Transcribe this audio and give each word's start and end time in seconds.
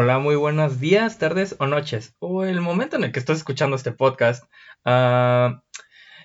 Hola, 0.00 0.20
muy 0.20 0.36
buenos 0.36 0.78
días, 0.78 1.18
tardes 1.18 1.56
o 1.58 1.66
noches, 1.66 2.14
o 2.20 2.44
el 2.44 2.60
momento 2.60 2.94
en 2.94 3.02
el 3.02 3.10
que 3.10 3.18
estás 3.18 3.38
escuchando 3.38 3.74
este 3.74 3.90
podcast. 3.90 4.44
Ah, 4.84 5.64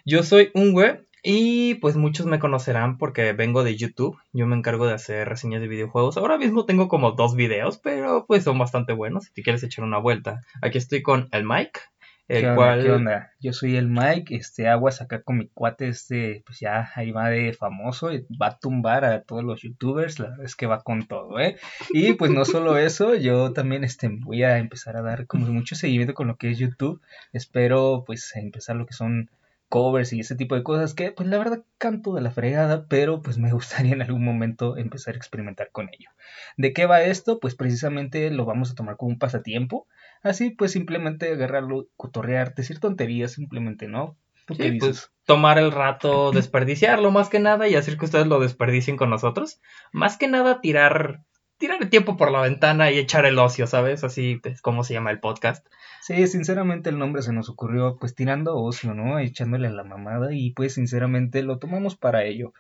yo 0.06 0.22
soy 0.22 0.52
un 0.54 0.76
web 0.76 1.08
y 1.24 1.74
pues 1.82 1.96
muchos 1.96 2.28
me 2.28 2.38
conocerán 2.38 3.00
porque 3.00 3.34
vengo 3.34 3.64
de 3.64 3.76
YouTube. 3.76 4.16
Yo 4.32 4.46
me 4.46 4.56
encargo 4.56 4.86
de 4.86 4.94
hacer 4.94 5.28
reseñas 5.28 5.60
de 5.60 5.70
videojuegos. 5.70 6.18
Ahora 6.18 6.38
mismo 6.38 6.68
tengo 6.68 6.88
como 6.88 7.14
dos 7.14 7.36
videos, 7.36 7.80
pero 7.80 8.28
pues 8.28 8.44
son 8.44 8.60
bastante 8.60 8.94
buenos 8.94 9.32
si 9.34 9.42
quieres 9.42 9.64
echar 9.64 9.84
una 9.84 9.98
vuelta. 9.98 10.42
Aquí 10.62 10.78
estoy 10.78 11.02
con 11.02 11.28
el 11.32 11.44
Mike. 11.44 11.80
El 12.28 12.42
¿Qué 12.42 12.48
onda, 12.48 12.56
cual... 12.56 12.84
qué 12.84 12.92
onda? 12.92 13.32
Yo 13.40 13.52
soy 13.52 13.76
el 13.76 13.90
Mike, 13.90 14.36
este 14.36 14.70
aguas 14.70 15.02
acá 15.02 15.22
con 15.22 15.38
mi 15.38 15.50
cuate, 15.50 15.90
este, 15.90 16.42
pues 16.46 16.60
ya 16.60 16.90
ahí 16.96 17.12
va 17.12 17.30
de 17.30 17.54
famoso, 17.54 18.14
y 18.14 18.26
va 18.42 18.48
a 18.48 18.60
tumbar 18.60 19.04
a 19.04 19.24
todos 19.24 19.44
los 19.44 19.62
youtubers, 19.62 20.20
la 20.20 20.30
verdad 20.30 20.46
es 20.46 20.56
que 20.56 20.66
va 20.66 20.82
con 20.82 21.06
todo, 21.06 21.40
¿eh? 21.40 21.58
Y 21.92 22.14
pues 22.14 22.32
no 22.32 22.46
solo 22.46 22.78
eso, 22.78 23.16
yo 23.16 23.52
también 23.52 23.84
este 23.84 24.08
voy 24.08 24.44
a 24.44 24.58
empezar 24.58 24.96
a 24.96 25.02
dar 25.02 25.28
como 25.28 25.48
mucho 25.48 25.76
seguimiento 25.76 26.14
con 26.14 26.28
lo 26.28 26.38
que 26.38 26.52
es 26.52 26.58
YouTube. 26.58 27.02
Espero 27.34 28.04
pues 28.06 28.34
empezar 28.36 28.78
lo 28.78 28.86
que 28.86 28.94
son 28.94 29.30
covers 29.74 30.14
y 30.14 30.20
ese 30.20 30.36
tipo 30.36 30.56
de 30.56 30.64
cosas 30.64 30.94
que 30.94 31.12
pues 31.12 31.28
la 31.30 31.38
verdad 31.40 31.64
canto 31.80 32.14
de 32.14 32.22
la 32.22 32.32
fregada, 32.32 32.86
pero 32.88 33.22
pues 33.22 33.38
me 33.38 33.52
gustaría 33.58 33.94
en 33.94 34.02
algún 34.02 34.24
momento 34.24 34.78
empezar 34.78 35.16
a 35.16 35.18
experimentar 35.18 35.72
con 35.72 35.90
ello. 35.90 36.10
¿De 36.58 36.74
qué 36.74 36.86
va 36.86 37.02
esto? 37.04 37.40
Pues 37.40 37.56
precisamente 37.56 38.30
lo 38.32 38.46
vamos 38.46 38.72
a 38.72 38.76
tomar 38.76 38.98
como 38.98 39.12
un 39.12 39.20
pasatiempo. 39.20 39.88
Así 40.22 40.52
pues 40.52 40.72
simplemente 40.72 41.32
agarrarlo, 41.32 41.88
cotorrear, 41.96 42.54
decir 42.56 42.80
tonterías 42.80 43.32
simplemente, 43.34 43.88
¿no? 43.88 44.18
¿Tú 44.46 44.58
qué 44.60 44.70
Sí, 44.70 44.72
dices? 44.72 45.08
pues 45.08 45.12
tomar 45.26 45.58
el 45.58 45.72
rato, 45.72 46.32
desperdiciarlo 46.32 47.12
más 47.12 47.30
que 47.30 47.40
nada 47.40 47.68
y 47.68 47.76
hacer 47.76 47.98
que 47.98 48.06
ustedes 48.06 48.28
lo 48.28 48.40
desperdicien 48.40 48.98
con 48.98 49.10
nosotros. 49.10 49.60
Más 49.92 50.18
que 50.18 50.28
nada 50.28 50.62
tirar, 50.62 51.24
tirar 51.58 51.82
el 51.82 51.90
tiempo 51.90 52.18
por 52.18 52.32
la 52.32 52.42
ventana 52.42 52.92
y 52.92 53.00
echar 53.00 53.26
el 53.26 53.40
ocio, 53.40 53.68
¿sabes? 53.68 54.04
Así 54.04 54.40
es 54.44 54.62
como 54.62 54.84
se 54.84 54.94
llama 54.94 55.12
el 55.12 55.20
podcast. 55.20 55.66
Sí, 56.06 56.28
sinceramente 56.28 56.90
el 56.90 57.00
nombre 57.00 57.22
se 57.22 57.32
nos 57.32 57.48
ocurrió 57.50 57.96
pues 57.98 58.14
tirando 58.14 58.58
ocio, 58.58 58.94
¿no? 58.94 59.20
Echándole 59.20 59.68
a 59.68 59.72
la 59.72 59.86
mamada 59.86 60.34
y 60.34 60.52
pues 60.52 60.74
sinceramente 60.74 61.44
lo 61.44 61.60
tomamos 61.60 61.96
para 61.96 62.26
ello. 62.26 62.52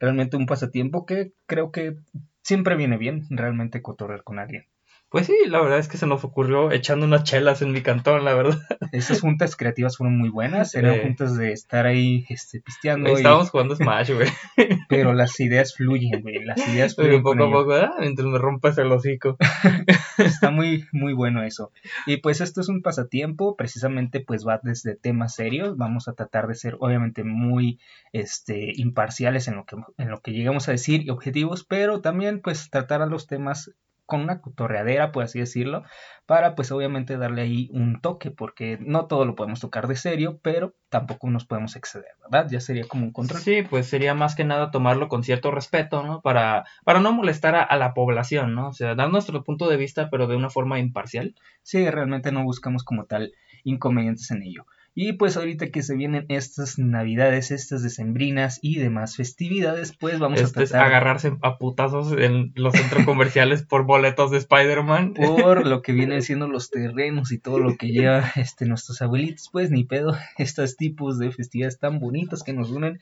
Realmente 0.00 0.36
un 0.36 0.46
pasatiempo 0.46 1.06
que 1.06 1.32
creo 1.46 1.70
que 1.70 1.96
siempre 2.42 2.74
viene 2.74 2.98
bien, 2.98 3.24
realmente 3.30 3.82
cotorrear 3.82 4.24
con 4.24 4.40
alguien. 4.40 4.66
Pues 5.10 5.24
sí, 5.26 5.34
la 5.46 5.62
verdad 5.62 5.78
es 5.78 5.88
que 5.88 5.96
se 5.96 6.06
nos 6.06 6.22
ocurrió 6.22 6.70
echando 6.70 7.06
unas 7.06 7.24
chelas 7.24 7.62
en 7.62 7.72
mi 7.72 7.80
cantón, 7.80 8.26
la 8.26 8.34
verdad. 8.34 8.58
Esas 8.92 9.22
juntas 9.22 9.56
creativas 9.56 9.96
fueron 9.96 10.18
muy 10.18 10.28
buenas, 10.28 10.74
eran 10.74 10.96
Eh. 10.96 11.00
juntas 11.02 11.34
de 11.34 11.52
estar 11.52 11.86
ahí 11.86 12.26
este, 12.28 12.60
pisteando, 12.60 13.08
y- 13.10 13.14
Estábamos 13.14 13.48
jugando 13.48 13.74
Smash, 13.74 14.10
güey. 14.12 14.28
pero 14.90 15.14
las 15.14 15.40
ideas 15.40 15.74
fluyen, 15.74 16.20
güey, 16.20 16.44
las 16.44 16.58
ideas 16.68 16.94
Pero 16.94 17.06
fluyen 17.08 17.22
poco 17.22 17.36
con 17.38 17.48
a 17.48 17.50
poco, 17.52 17.68
¿verdad? 17.68 17.90
Mientras 18.00 18.28
me 18.28 18.38
rompes 18.38 18.76
el 18.76 18.92
hocico. 18.92 19.38
Está 20.18 20.50
muy, 20.50 20.84
muy 20.92 21.14
bueno 21.14 21.42
eso. 21.42 21.72
Y 22.04 22.18
pues 22.18 22.42
esto 22.42 22.60
es 22.60 22.68
un 22.68 22.82
pasatiempo, 22.82 23.56
precisamente 23.56 24.20
pues 24.20 24.46
va 24.46 24.60
desde 24.62 24.94
temas 24.94 25.34
serios, 25.34 25.78
vamos 25.78 26.08
a 26.08 26.12
tratar 26.12 26.48
de 26.48 26.54
ser 26.54 26.76
obviamente 26.80 27.24
muy 27.24 27.78
este, 28.12 28.72
imparciales 28.76 29.48
en 29.48 29.56
lo, 29.56 29.64
que, 29.64 29.76
en 29.96 30.10
lo 30.10 30.20
que 30.20 30.32
lleguemos 30.32 30.68
a 30.68 30.72
decir 30.72 31.02
y 31.02 31.08
objetivos, 31.10 31.64
pero 31.64 32.02
también 32.02 32.40
pues 32.42 32.68
tratar 32.68 33.00
a 33.00 33.06
los 33.06 33.26
temas 33.26 33.70
con 34.08 34.22
una 34.22 34.40
cotorreadera, 34.40 35.12
por 35.12 35.22
así 35.22 35.38
decirlo, 35.38 35.84
para 36.24 36.54
pues 36.54 36.72
obviamente 36.72 37.18
darle 37.18 37.42
ahí 37.42 37.68
un 37.74 38.00
toque, 38.00 38.30
porque 38.30 38.78
no 38.80 39.04
todo 39.04 39.26
lo 39.26 39.34
podemos 39.34 39.60
tocar 39.60 39.86
de 39.86 39.96
serio, 39.96 40.40
pero 40.42 40.74
tampoco 40.88 41.28
nos 41.28 41.44
podemos 41.44 41.76
exceder, 41.76 42.12
¿verdad? 42.22 42.48
Ya 42.50 42.58
sería 42.60 42.88
como 42.88 43.04
un 43.04 43.12
control. 43.12 43.42
Sí, 43.42 43.60
pues 43.68 43.86
sería 43.86 44.14
más 44.14 44.34
que 44.34 44.44
nada 44.44 44.70
tomarlo 44.70 45.08
con 45.08 45.24
cierto 45.24 45.50
respeto, 45.50 46.02
¿no? 46.02 46.22
Para, 46.22 46.64
para 46.84 47.00
no 47.00 47.12
molestar 47.12 47.54
a, 47.54 47.62
a 47.62 47.76
la 47.76 47.92
población, 47.92 48.54
¿no? 48.54 48.68
O 48.68 48.72
sea, 48.72 48.94
dar 48.94 49.10
nuestro 49.10 49.44
punto 49.44 49.68
de 49.68 49.76
vista, 49.76 50.08
pero 50.10 50.26
de 50.26 50.36
una 50.36 50.48
forma 50.48 50.78
imparcial. 50.78 51.34
Sí, 51.62 51.88
realmente 51.90 52.32
no 52.32 52.44
buscamos 52.44 52.84
como 52.84 53.04
tal 53.04 53.34
inconvenientes 53.62 54.30
en 54.30 54.42
ello. 54.42 54.64
Y 55.00 55.12
pues 55.12 55.36
ahorita 55.36 55.70
que 55.70 55.84
se 55.84 55.94
vienen 55.94 56.26
estas 56.28 56.76
navidades, 56.76 57.52
estas 57.52 57.84
decembrinas 57.84 58.58
y 58.62 58.80
demás 58.80 59.14
festividades, 59.14 59.96
pues 59.96 60.18
vamos 60.18 60.40
Este 60.40 60.58
a 60.58 60.62
es 60.64 60.70
tratar 60.70 60.88
agarrarse 60.88 61.36
a 61.40 61.56
putazos 61.56 62.10
en 62.10 62.50
los 62.56 62.74
centros 62.74 63.04
comerciales 63.04 63.62
por 63.62 63.84
boletos 63.84 64.32
de 64.32 64.38
Spider-Man. 64.38 65.14
por 65.14 65.64
lo 65.64 65.82
que 65.82 65.92
vienen 65.92 66.22
siendo 66.22 66.48
los 66.48 66.70
terrenos 66.70 67.30
y 67.30 67.38
todo 67.38 67.60
lo 67.60 67.76
que 67.76 67.92
lleva 67.92 68.24
este 68.34 68.66
nuestros 68.66 69.00
abuelitos, 69.00 69.50
pues 69.52 69.70
ni 69.70 69.84
pedo, 69.84 70.16
estos 70.36 70.76
tipos 70.76 71.20
de 71.20 71.30
festividades 71.30 71.78
tan 71.78 72.00
bonitas 72.00 72.42
que 72.42 72.52
nos 72.52 72.72
unen, 72.72 72.98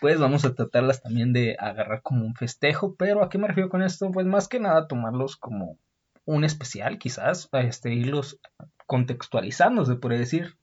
pues 0.00 0.20
vamos 0.20 0.44
a 0.44 0.54
tratarlas 0.54 1.02
también 1.02 1.32
de 1.32 1.56
agarrar 1.58 2.02
como 2.02 2.26
un 2.26 2.36
festejo, 2.36 2.94
pero 2.94 3.24
¿a 3.24 3.28
qué 3.28 3.38
me 3.38 3.48
refiero 3.48 3.70
con 3.70 3.82
esto? 3.82 4.08
Pues 4.12 4.24
más 4.24 4.46
que 4.46 4.60
nada 4.60 4.86
tomarlos 4.86 5.36
como 5.36 5.78
un 6.26 6.44
especial, 6.44 6.98
quizás, 6.98 7.48
a 7.50 7.62
este 7.62 7.92
irlos 7.92 8.38
contextualizando, 8.86 9.84
se 9.84 9.96
puede 9.96 10.16
decir. 10.16 10.59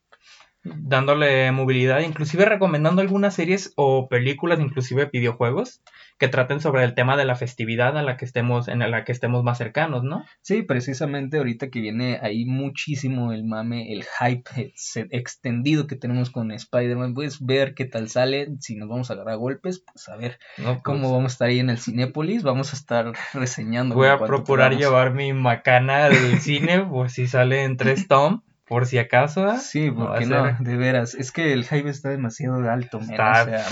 Dándole 0.77 1.51
movilidad, 1.51 1.99
inclusive 2.01 2.45
recomendando 2.45 3.01
algunas 3.01 3.33
series 3.35 3.73
o 3.75 4.07
películas, 4.09 4.59
inclusive 4.59 5.09
videojuegos, 5.11 5.81
que 6.17 6.27
traten 6.27 6.59
sobre 6.61 6.83
el 6.83 6.95
tema 6.95 7.15
de 7.15 7.25
la 7.25 7.35
festividad 7.35 7.95
a 7.97 8.01
la 8.03 8.17
que 8.17 8.25
estemos, 8.25 8.67
en 8.67 8.79
la 8.79 9.03
que 9.03 9.11
estemos 9.11 9.43
más 9.43 9.57
cercanos, 9.59 10.03
¿no? 10.03 10.25
Sí, 10.41 10.63
precisamente 10.63 11.37
ahorita 11.37 11.69
que 11.69 11.79
viene 11.79 12.19
ahí 12.21 12.45
muchísimo 12.45 13.33
el 13.33 13.43
mame, 13.43 13.93
el 13.93 14.03
hype 14.19 14.49
ex- 14.55 14.97
extendido 15.11 15.85
que 15.87 15.95
tenemos 15.95 16.29
con 16.31 16.51
Spider-Man, 16.51 17.13
pues 17.13 17.45
ver 17.45 17.73
qué 17.75 17.85
tal 17.85 18.09
sale, 18.09 18.47
si 18.59 18.75
nos 18.75 18.89
vamos 18.89 19.09
a 19.09 19.13
agarrar 19.13 19.33
a 19.33 19.37
golpes, 19.37 19.83
pues 19.91 20.09
a 20.09 20.15
ver 20.15 20.39
No, 20.57 20.81
cómo 20.83 21.01
pues, 21.01 21.11
vamos 21.11 21.31
a 21.31 21.33
estar 21.33 21.47
ahí 21.49 21.59
en 21.59 21.69
el 21.69 21.77
Cinépolis, 21.77 22.41
vamos 22.43 22.73
a 22.73 22.77
estar 22.77 23.11
reseñando. 23.33 23.95
voy 23.95 24.07
a 24.07 24.17
procurar 24.17 24.75
llevar 24.75 25.13
mi 25.13 25.33
macana 25.33 26.05
al 26.05 26.39
cine 26.39 26.79
por 26.79 27.09
si 27.09 27.27
sale 27.27 27.63
en 27.63 27.77
tres 27.77 28.07
tom, 28.07 28.41
por 28.67 28.85
si 28.85 28.97
acaso. 28.97 29.47
¿ah? 29.47 29.57
Sí, 29.59 29.89
porque 29.91 30.25
no, 30.25 30.55
de 30.59 30.77
veras, 30.77 31.13
es 31.15 31.31
que 31.31 31.53
el 31.53 31.63
hype 31.65 31.89
está 31.89 32.09
demasiado 32.09 32.69
alto, 32.69 32.99
Está- 32.99 33.41
o 33.43 33.45
sea, 33.45 33.65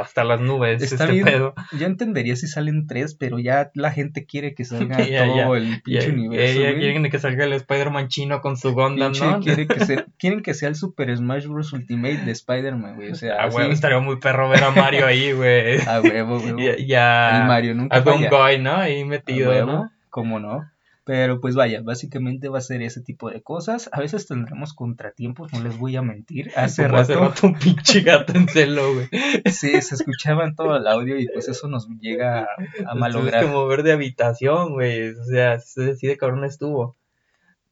hasta 0.00 0.22
las 0.22 0.40
nubes 0.40 0.80
Está 0.80 1.02
este 1.02 1.14
bien. 1.14 1.24
pedo. 1.24 1.52
yo 1.76 1.84
entendería 1.86 2.36
si 2.36 2.46
salen 2.46 2.86
tres, 2.86 3.16
pero 3.16 3.40
ya 3.40 3.72
la 3.74 3.90
gente 3.90 4.24
quiere 4.24 4.54
que 4.54 4.64
salga 4.98 5.00
Ya, 5.00 5.26
todo 5.26 5.56
ya, 5.56 5.58
el 5.58 5.82
pinche 5.82 6.06
ya- 6.06 6.12
universo, 6.12 6.60
ya 6.60 6.70
güey. 6.70 6.80
quieren 6.80 7.10
que 7.10 7.18
salga 7.18 7.44
el 7.44 7.52
Spider-Man 7.54 8.06
chino 8.06 8.40
con 8.40 8.56
su 8.56 8.72
Pinche 8.76 9.24
¿no? 9.26 9.40
quiere 9.40 9.66
que 9.66 9.84
sea, 9.84 10.04
quieren 10.18 10.42
que 10.42 10.54
sea 10.54 10.68
el 10.68 10.76
Super 10.76 11.16
Smash 11.16 11.46
Bros. 11.46 11.72
Ultimate 11.72 12.18
de 12.18 12.30
Spider-Man, 12.30 12.94
güey. 12.94 13.10
O 13.10 13.14
sea, 13.16 13.34
Ah, 13.42 13.48
güey, 13.48 13.68
estaría 13.72 13.98
muy 13.98 14.20
perro 14.20 14.48
ver 14.48 14.62
a 14.62 14.70
Mario 14.70 15.06
ahí, 15.06 15.32
güey. 15.32 15.80
a 15.88 16.00
huevo, 16.00 16.38
huevo. 16.38 16.60
Y, 16.60 16.94
a, 16.94 17.44
Mario 17.48 17.74
nunca 17.74 17.96
a 17.96 18.02
falla. 18.02 18.30
Boy, 18.30 18.58
¿no? 18.60 18.76
Ahí 18.76 19.02
A 19.02 19.06
metido, 19.06 19.50
huevo, 19.50 19.66
¿no? 19.72 19.92
¿Cómo 20.08 20.38
no? 20.38 20.70
Pero 21.10 21.40
pues 21.40 21.56
vaya, 21.56 21.82
básicamente 21.82 22.48
va 22.48 22.58
a 22.58 22.60
ser 22.60 22.82
ese 22.82 23.00
tipo 23.00 23.30
de 23.30 23.42
cosas. 23.42 23.90
A 23.90 23.98
veces 23.98 24.28
tendremos 24.28 24.74
contratiempos, 24.74 25.52
no 25.52 25.60
les 25.60 25.76
voy 25.76 25.96
a 25.96 26.02
mentir. 26.02 26.52
Hace 26.54 26.86
rato, 26.86 27.32
un 27.42 27.58
pinche 27.58 28.02
gato 28.02 28.32
en 28.36 28.46
celo, 28.46 28.94
güey. 28.94 29.08
sí, 29.50 29.82
se 29.82 29.96
escuchaba 29.96 30.44
en 30.44 30.54
todo 30.54 30.76
el 30.76 30.86
audio 30.86 31.18
y 31.18 31.26
pues 31.26 31.48
eso 31.48 31.66
nos 31.66 31.88
llega 31.98 32.42
a, 32.42 32.46
a 32.86 32.94
malograr. 32.94 33.44
que 33.44 33.50
mover 33.50 33.82
de 33.82 33.90
habitación, 33.90 34.74
güey. 34.74 35.08
O 35.08 35.24
sea, 35.24 35.54
así 35.54 36.06
de 36.06 36.16
cabrón 36.16 36.44
estuvo. 36.44 36.96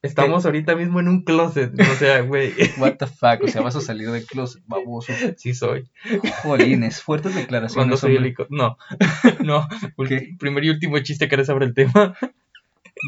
Estamos 0.02 0.44
ahorita 0.44 0.74
mismo 0.74 0.98
en 0.98 1.06
un 1.06 1.22
closet, 1.22 1.72
o 1.80 1.94
sea, 1.94 2.20
güey. 2.22 2.52
What 2.78 2.96
the 2.98 3.06
fuck, 3.06 3.42
o 3.44 3.48
sea, 3.48 3.62
vas 3.62 3.76
a 3.76 3.80
salir 3.80 4.10
del 4.10 4.26
closet, 4.26 4.62
baboso. 4.66 5.12
Sí 5.36 5.54
soy. 5.54 5.88
Jolines, 6.42 7.02
fuertes 7.02 7.32
Cuando 7.32 7.40
declaraciones. 7.40 8.00
soy 8.00 8.16
hombre. 8.16 8.28
helico... 8.28 8.46
No, 8.50 8.78
no. 9.44 9.68
¿Qué? 10.08 10.36
Primer 10.38 10.64
y 10.64 10.70
último 10.70 10.98
chiste 11.00 11.28
que 11.28 11.34
haré 11.36 11.44
sobre 11.44 11.66
el 11.66 11.74
tema. 11.74 12.16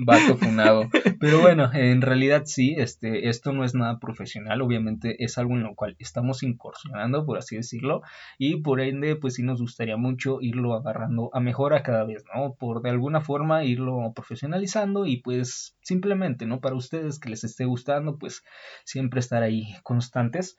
Vato 0.04 0.36
funado. 0.36 0.88
Pero 1.20 1.40
bueno, 1.40 1.70
en 1.72 2.02
realidad 2.02 2.42
sí, 2.46 2.74
este, 2.78 3.28
esto 3.28 3.52
no 3.52 3.64
es 3.64 3.74
nada 3.74 3.98
profesional, 3.98 4.62
obviamente 4.62 5.22
es 5.22 5.38
algo 5.38 5.54
en 5.54 5.62
lo 5.62 5.74
cual 5.74 5.96
estamos 5.98 6.42
incursionando, 6.42 7.26
por 7.26 7.38
así 7.38 7.56
decirlo, 7.56 8.02
y 8.38 8.56
por 8.62 8.80
ende, 8.80 9.16
pues 9.16 9.34
sí 9.34 9.42
nos 9.42 9.60
gustaría 9.60 9.96
mucho 9.96 10.38
irlo 10.40 10.74
agarrando 10.74 11.30
a 11.32 11.40
mejora 11.40 11.82
cada 11.82 12.04
vez, 12.04 12.24
¿no? 12.34 12.54
Por 12.54 12.82
de 12.82 12.90
alguna 12.90 13.20
forma 13.20 13.64
irlo 13.64 14.12
profesionalizando 14.14 15.06
y 15.06 15.18
pues 15.18 15.76
simplemente, 15.82 16.46
¿no? 16.46 16.60
Para 16.60 16.76
ustedes 16.76 17.18
que 17.18 17.30
les 17.30 17.44
esté 17.44 17.64
gustando, 17.64 18.18
pues 18.18 18.42
siempre 18.84 19.20
estar 19.20 19.42
ahí 19.42 19.74
constantes. 19.82 20.56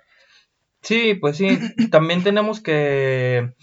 Sí, 0.81 1.13
pues 1.15 1.37
sí, 1.37 1.47
también 1.91 2.23
tenemos 2.23 2.59
que 2.61 3.53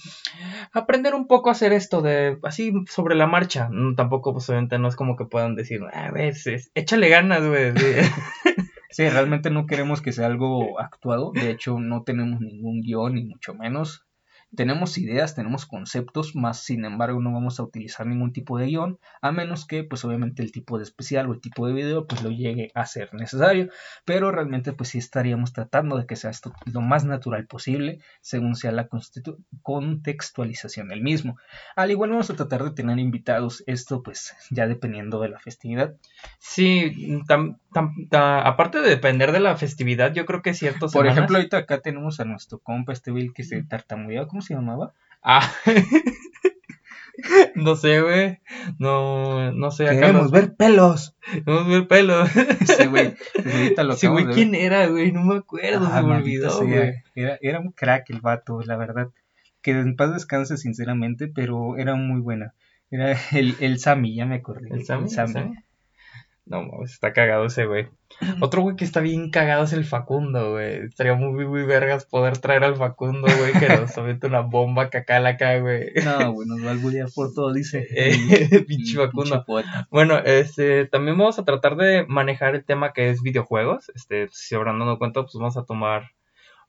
aprender 0.72 1.14
un 1.14 1.26
poco 1.26 1.48
a 1.48 1.52
hacer 1.52 1.72
esto 1.72 2.02
de 2.02 2.38
así 2.44 2.72
sobre 2.88 3.16
la 3.16 3.26
marcha. 3.26 3.68
Mm, 3.70 3.96
Tampoco, 3.96 4.32
pues 4.32 4.48
obviamente 4.50 4.78
no 4.78 4.88
es 4.88 4.96
como 4.96 5.16
que 5.16 5.24
puedan 5.26 5.56
decir, 5.56 5.80
a 5.92 6.10
ver, 6.12 6.34
es- 6.44 6.70
échale 6.74 7.08
ganas, 7.08 7.46
güey. 7.46 7.72
sí". 7.76 7.92
Sí, 8.90 9.08
realmente 9.08 9.50
no 9.50 9.66
queremos 9.66 10.00
que 10.02 10.12
sea 10.12 10.26
algo 10.26 10.80
actuado, 10.80 11.32
de 11.32 11.50
hecho 11.50 11.78
no 11.78 12.04
tenemos 12.04 12.40
ningún 12.40 12.80
guion 12.80 13.14
ni 13.14 13.24
mucho 13.24 13.54
menos. 13.54 14.07
Tenemos 14.54 14.96
ideas, 14.98 15.34
tenemos 15.34 15.66
conceptos, 15.66 16.34
más 16.34 16.60
sin 16.60 16.84
embargo 16.84 17.20
no 17.20 17.32
vamos 17.32 17.60
a 17.60 17.62
utilizar 17.62 18.06
ningún 18.06 18.32
tipo 18.32 18.58
de 18.58 18.66
guion, 18.66 18.98
a 19.20 19.30
menos 19.30 19.66
que 19.66 19.84
pues 19.84 20.04
obviamente 20.04 20.42
el 20.42 20.52
tipo 20.52 20.78
de 20.78 20.84
especial 20.84 21.28
o 21.28 21.34
el 21.34 21.40
tipo 21.40 21.66
de 21.66 21.74
video 21.74 22.06
pues 22.06 22.22
lo 22.22 22.30
llegue 22.30 22.70
a 22.74 22.86
ser 22.86 23.12
necesario, 23.14 23.68
pero 24.04 24.32
realmente 24.32 24.72
pues 24.72 24.90
sí 24.90 24.98
estaríamos 24.98 25.52
tratando 25.52 25.98
de 25.98 26.06
que 26.06 26.16
sea 26.16 26.30
esto 26.30 26.52
lo 26.64 26.80
más 26.80 27.04
natural 27.04 27.46
posible 27.46 28.00
según 28.20 28.56
sea 28.56 28.72
la 28.72 28.88
contextualización 29.62 30.88
del 30.88 31.02
mismo. 31.02 31.36
Al 31.76 31.90
igual 31.90 32.10
vamos 32.10 32.30
a 32.30 32.36
tratar 32.36 32.64
de 32.64 32.70
tener 32.70 32.98
invitados, 32.98 33.62
esto 33.66 34.02
pues 34.02 34.34
ya 34.50 34.66
dependiendo 34.66 35.20
de 35.20 35.28
la 35.28 35.40
festividad. 35.40 35.94
Sí, 36.38 37.22
aparte 38.10 38.80
de 38.80 38.88
depender 38.88 39.32
de 39.32 39.40
la 39.40 39.56
festividad, 39.56 40.12
yo 40.14 40.24
creo 40.24 40.42
que 40.42 40.54
ciertos... 40.54 40.92
Por 40.92 41.06
ejemplo, 41.06 41.36
ahorita 41.36 41.58
acá 41.58 41.80
tenemos 41.80 42.18
a 42.20 42.24
nuestro 42.24 42.58
compa 42.58 42.92
este 42.92 43.12
Bill 43.12 43.32
que 43.32 43.44
se 43.44 43.62
tartamudeaba, 43.62 44.26
¿cómo 44.38 44.46
se 44.46 44.54
llamaba? 44.54 44.94
Ah. 45.20 45.50
no 47.56 47.74
sé, 47.74 48.00
güey. 48.00 48.38
No, 48.78 49.50
no 49.50 49.72
sé. 49.72 49.86
Queremos 49.86 50.30
ver 50.30 50.54
pelos. 50.54 51.16
Queremos 51.32 51.66
ver 51.66 51.88
pelos. 51.88 52.30
sí, 52.64 52.86
güey. 52.86 53.16
Pues 53.34 53.98
sí, 53.98 54.06
güey, 54.06 54.26
¿quién 54.26 54.54
era, 54.54 54.86
güey? 54.86 55.10
No 55.10 55.24
me 55.24 55.38
acuerdo, 55.38 55.92
se 55.92 56.02
me 56.02 56.16
olvidó, 56.18 56.56
güey. 56.64 57.02
Era, 57.16 57.36
era 57.40 57.58
un 57.58 57.72
crack 57.72 58.10
el 58.10 58.20
vato, 58.20 58.60
la 58.62 58.76
verdad. 58.76 59.08
Que 59.60 59.72
en 59.72 59.96
paz 59.96 60.12
descanse, 60.12 60.56
sinceramente, 60.56 61.26
pero 61.26 61.76
era 61.76 61.96
muy 61.96 62.20
buena. 62.20 62.54
Era 62.92 63.18
el, 63.32 63.56
el 63.58 63.80
Sammy, 63.80 64.14
ya 64.14 64.24
me 64.24 64.36
acordé. 64.36 64.68
¿El 64.70 64.86
Sammy? 64.86 65.06
El 65.06 65.10
Sammy. 65.10 65.56
No, 66.48 66.66
está 66.82 67.12
cagado 67.12 67.44
ese 67.44 67.66
güey. 67.66 67.88
Otro 68.40 68.62
güey 68.62 68.74
que 68.74 68.84
está 68.86 69.00
bien 69.00 69.30
cagado 69.30 69.64
es 69.64 69.74
el 69.74 69.84
Facundo, 69.84 70.52
güey. 70.52 70.86
Estaría 70.86 71.12
muy, 71.12 71.46
muy 71.46 71.64
vergas 71.64 72.06
poder 72.06 72.38
traer 72.38 72.64
al 72.64 72.76
Facundo, 72.76 73.28
güey, 73.38 73.52
que 73.52 73.68
nos 73.68 73.92
somete 73.92 74.28
una 74.28 74.40
bomba 74.40 74.88
cacala 74.88 75.30
acá, 75.30 75.58
güey. 75.58 75.92
No, 76.04 76.32
güey, 76.32 76.48
nos 76.48 76.64
va 76.64 76.70
a 76.70 76.74
bullear 76.74 77.08
por 77.14 77.34
todo, 77.34 77.52
dice. 77.52 77.86
Eh, 77.94 78.64
pinche 78.66 78.96
Facundo. 78.96 79.44
bueno, 79.90 80.18
este, 80.18 80.86
también 80.86 81.18
vamos 81.18 81.38
a 81.38 81.44
tratar 81.44 81.76
de 81.76 82.06
manejar 82.06 82.54
el 82.54 82.64
tema 82.64 82.94
que 82.94 83.10
es 83.10 83.20
videojuegos. 83.20 83.90
Este, 83.94 84.28
si 84.32 84.54
habrán 84.54 84.78
dado 84.78 84.98
cuenta, 84.98 85.22
pues 85.22 85.34
vamos 85.34 85.58
a 85.58 85.64
tomar 85.64 86.12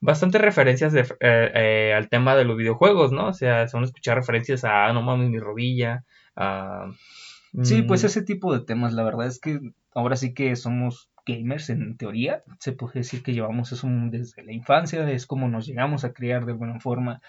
bastantes 0.01 0.41
referencias 0.41 0.91
de, 0.91 1.01
eh, 1.01 1.51
eh, 1.55 1.93
al 1.95 2.09
tema 2.09 2.35
de 2.35 2.43
los 2.43 2.57
videojuegos, 2.57 3.13
¿no? 3.13 3.27
O 3.27 3.33
sea, 3.33 3.65
se 3.67 3.77
van 3.77 3.83
a 3.83 3.87
escuchar 3.87 4.17
referencias 4.17 4.65
a 4.65 4.87
ah, 4.87 4.93
No 4.93 5.01
mames 5.01 5.29
mi 5.29 5.39
rodilla, 5.39 6.03
a 6.35 6.91
Sí, 7.63 7.81
pues 7.81 8.03
mm. 8.03 8.05
ese 8.05 8.21
tipo 8.21 8.53
de 8.53 8.63
temas, 8.63 8.93
la 8.93 9.03
verdad 9.03 9.27
es 9.27 9.39
que 9.39 9.59
ahora 9.93 10.15
sí 10.15 10.33
que 10.33 10.55
somos 10.55 11.09
gamers 11.25 11.69
en 11.69 11.97
teoría, 11.97 12.43
se 12.59 12.73
puede 12.73 12.95
decir 12.95 13.23
que 13.23 13.33
llevamos 13.33 13.71
eso 13.71 13.87
desde 14.09 14.43
la 14.43 14.53
infancia, 14.53 15.09
es 15.11 15.25
como 15.25 15.47
nos 15.47 15.65
llegamos 15.65 16.03
a 16.03 16.13
criar 16.13 16.45
de 16.45 16.53
alguna 16.53 16.79
forma, 16.79 17.21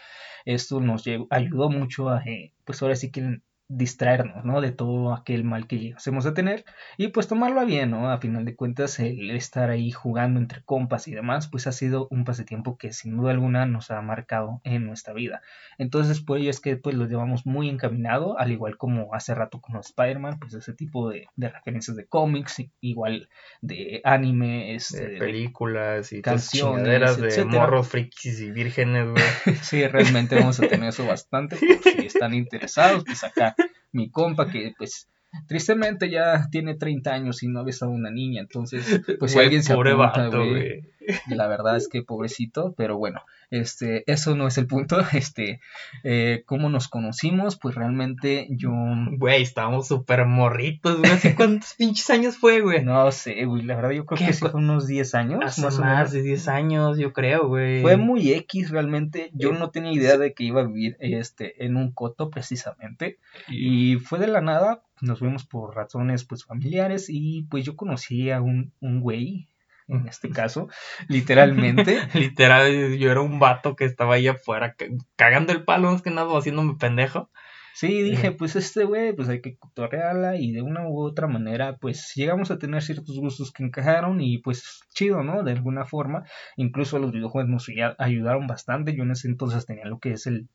esto 0.45 0.81
nos 0.81 1.05
ayudó 1.31 1.71
mucho 1.71 2.09
a, 2.09 2.23
eh, 2.25 2.53
pues 2.65 2.83
ahora 2.83 2.97
sí 2.97 3.11
que 3.11 3.41
distraernos, 3.71 4.45
¿no? 4.45 4.61
De 4.61 4.73
todo 4.73 5.15
aquel 5.15 5.45
mal 5.45 5.69
que 5.69 5.95
hacemos 5.97 6.27
a 6.27 6.35
tener 6.35 6.65
y 6.99 7.09
pues 7.09 7.29
tomarlo 7.29 7.61
a 7.61 7.65
bien, 7.65 7.93
¿no? 7.93 8.11
A 8.11 8.19
final 8.19 8.45
de 8.45 8.57
cuentas 8.57 8.99
el 8.99 9.31
estar 9.31 9.71
ahí 9.71 9.93
jugando 9.93 10.41
entre 10.41 10.63
compas 10.65 11.07
y 11.07 11.13
demás, 11.13 11.47
pues 11.47 11.69
ha 11.69 11.73
sido 11.73 12.09
un 12.11 12.25
pasatiempo 12.25 12.77
que 12.77 12.93
sin 12.93 13.17
duda 13.17 13.31
alguna 13.31 13.67
nos 13.67 13.93
ha 13.93 14.03
marcado 14.03 14.61
en 14.65 14.87
nuestra 14.87 15.15
vida. 15.15 15.41
Entonces, 15.79 16.21
por 16.21 16.39
ello 16.39 16.51
es 16.51 16.61
que 16.61 16.77
pues 16.77 16.97
lo 16.97 17.07
llevamos 17.07 17.47
muy 17.47 17.69
encaminado, 17.69 18.37
al 18.41 18.51
igual 18.51 18.77
como 18.77 19.15
hace 19.15 19.37
rato 19.37 19.61
con 19.61 19.77
Spider-Man, 19.77 20.41
pues 20.41 20.53
ese 20.55 20.73
tipo 20.73 21.09
de, 21.09 21.29
referencias 21.37 21.97
de 21.97 22.07
cómics, 22.07 22.65
igual 22.81 23.29
de 23.61 24.01
anime, 24.03 24.75
este, 24.75 25.11
de 25.11 25.19
películas 25.19 26.13
y 26.13 26.23
canciones, 26.23 27.19
de 27.19 27.45
morros 27.45 27.87
frikis 27.87 28.41
y 28.41 28.51
vírgenes, 28.51 29.11
güey. 29.11 29.57
sí, 29.63 29.87
realmente 29.87 30.35
vamos 30.35 30.59
a 30.59 30.67
tener 30.67 30.89
eso 30.89 31.07
bastante, 31.07 31.57
si 31.57 32.07
están 32.07 32.35
interesados, 32.35 33.05
pues 33.05 33.23
acá 33.23 33.55
mi 33.93 34.11
compa 34.11 34.51
que 34.51 34.73
pues 34.77 35.09
tristemente 35.47 36.11
ya 36.11 36.49
tiene 36.51 36.75
30 36.75 37.13
años 37.13 37.43
y 37.43 37.49
no 37.49 37.61
ha 37.61 37.65
besado 37.65 37.93
a 37.93 37.95
una 37.95 38.11
niña, 38.11 38.41
entonces 38.41 39.03
pues 39.19 39.33
si 39.33 39.39
alguien 39.39 39.63
se 39.63 39.73
apunta, 39.73 40.29
güey, 40.29 40.83
la 41.29 41.47
verdad 41.47 41.77
es 41.77 41.89
que 41.89 42.03
pobrecito, 42.03 42.75
pero 42.77 42.97
bueno, 42.99 43.23
este, 43.51 44.05
eso 44.11 44.37
no 44.37 44.47
es 44.47 44.59
el 44.59 44.67
punto, 44.67 44.99
este, 45.13 45.61
eh, 46.05 46.43
cómo 46.47 46.69
nos 46.69 46.89
conocimos, 46.89 47.57
pues 47.57 47.75
realmente 47.75 48.47
yo... 48.51 48.73
Güey, 49.17 49.43
estábamos 49.43 49.89
súper 49.89 50.25
morritos, 50.27 50.99
güey, 50.99 51.11
¿hace 51.11 51.35
cuántos 51.37 51.75
pinches 51.75 52.09
años 52.11 52.37
fue, 52.37 52.61
güey? 52.61 52.85
No 52.85 53.11
sé, 53.11 53.45
güey, 53.45 53.63
la 53.63 53.77
verdad 53.77 53.91
yo 53.91 54.07
creo 54.07 54.27
que 54.27 54.33
sí 54.33 54.41
fue 54.41 54.53
unos 54.55 54.87
10 54.87 55.15
años. 55.15 55.41
Hace 55.45 55.63
más, 55.63 55.79
más 55.79 56.13
de 56.13 56.23
10 56.23 56.49
años, 56.49 56.99
yo 56.99 57.13
creo, 57.13 57.49
güey. 57.49 57.83
Fue 57.83 57.97
muy 57.97 58.33
X 58.33 58.71
realmente, 58.71 59.31
yo 59.35 59.53
no 59.53 59.71
tenía 59.71 59.93
idea 59.93 60.17
de 60.17 60.33
que 60.33 60.45
iba 60.45 60.61
a 60.61 60.67
vivir, 60.67 60.97
este, 61.01 61.65
en 61.65 61.77
un 61.77 61.93
coto 61.93 62.31
precisamente, 62.31 63.19
y 63.49 63.97
fue 63.97 64.19
de 64.19 64.29
la 64.29 64.41
nada, 64.41 64.83
nos 65.03 65.21
vimos 65.21 65.45
por 65.45 65.75
razones, 65.75 66.25
pues, 66.25 66.45
familiares, 66.45 67.07
y 67.09 67.43
pues 67.51 67.65
yo 67.65 67.77
conocí 67.77 68.31
a 68.31 68.41
un, 68.41 68.73
un 68.81 69.01
güey, 69.01 69.49
en 69.89 70.07
este 70.07 70.31
caso, 70.31 70.69
literalmente. 71.09 71.99
Literal, 72.15 72.97
yo 72.97 73.11
era 73.11 73.21
un 73.21 73.39
vato 73.39 73.75
que 73.75 73.85
estaba 73.85 74.15
ahí 74.15 74.29
afuera 74.29 74.77
cagando 75.17 75.53
el 75.53 75.65
palo, 75.65 75.91
más 75.91 76.03
que 76.03 76.11
nada 76.11 76.39
haciéndome 76.39 76.77
pendejo. 76.79 77.31
Sí, 77.75 78.03
dije, 78.03 78.33
pues 78.33 78.57
este 78.57 78.85
güey, 78.85 79.15
pues 79.15 79.29
hay 79.29 79.41
que 79.41 79.57
cotorrearla 79.57 80.37
y 80.37 80.53
de 80.53 80.63
una 80.63 80.89
u 80.89 81.01
otra 81.01 81.27
manera, 81.27 81.77
pues 81.77 82.13
llegamos 82.15 82.51
a 82.51 82.59
tener 82.59 82.83
ciertos 82.83 83.19
gustos 83.19 83.53
que 83.53 83.65
encajaron 83.65 84.21
y 84.21 84.39
pues 84.39 84.81
chido, 84.93 85.23
¿no? 85.23 85.43
De 85.43 85.53
alguna 85.53 85.85
forma, 85.85 86.25
incluso 86.57 86.99
los 86.99 87.13
videojuegos 87.13 87.51
nos 87.51 87.67
ayudaron 87.99 88.47
bastante. 88.47 88.95
Yo 88.95 89.05
en 89.05 89.13
ese 89.13 89.29
entonces 89.29 89.67
tenía 89.67 89.87
lo 89.87 89.99
que 89.99 90.13
es 90.13 90.27
el 90.27 90.49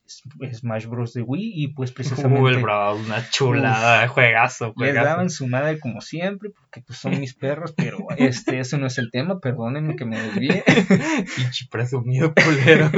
Smash 0.52 0.86
Bros. 0.86 1.14
de 1.14 1.22
Wii 1.22 1.52
y 1.54 1.68
pues 1.68 1.92
precisamente... 1.92 2.40
Uy, 2.40 2.62
bro, 2.62 2.96
una 2.96 3.28
chulada, 3.30 4.02
de 4.02 4.08
juegazo, 4.08 4.72
juegazo. 4.74 4.94
Les 4.94 5.04
daban 5.04 5.30
su 5.30 5.46
madre 5.46 5.80
como 5.80 6.00
siempre, 6.00 6.50
porque 6.50 6.82
pues 6.82 6.98
son 6.98 7.18
mis 7.18 7.34
perros, 7.34 7.74
pero 7.76 7.98
este, 8.16 8.58
ese 8.60 8.78
no 8.78 8.86
es 8.86 8.98
el 8.98 9.10
tema, 9.10 9.40
perdónenme 9.40 9.96
que 9.96 10.04
me 10.04 10.20
desvíe. 10.20 10.62
Pinche 11.36 11.66
presumido 11.70 12.32
culero. 12.34 12.90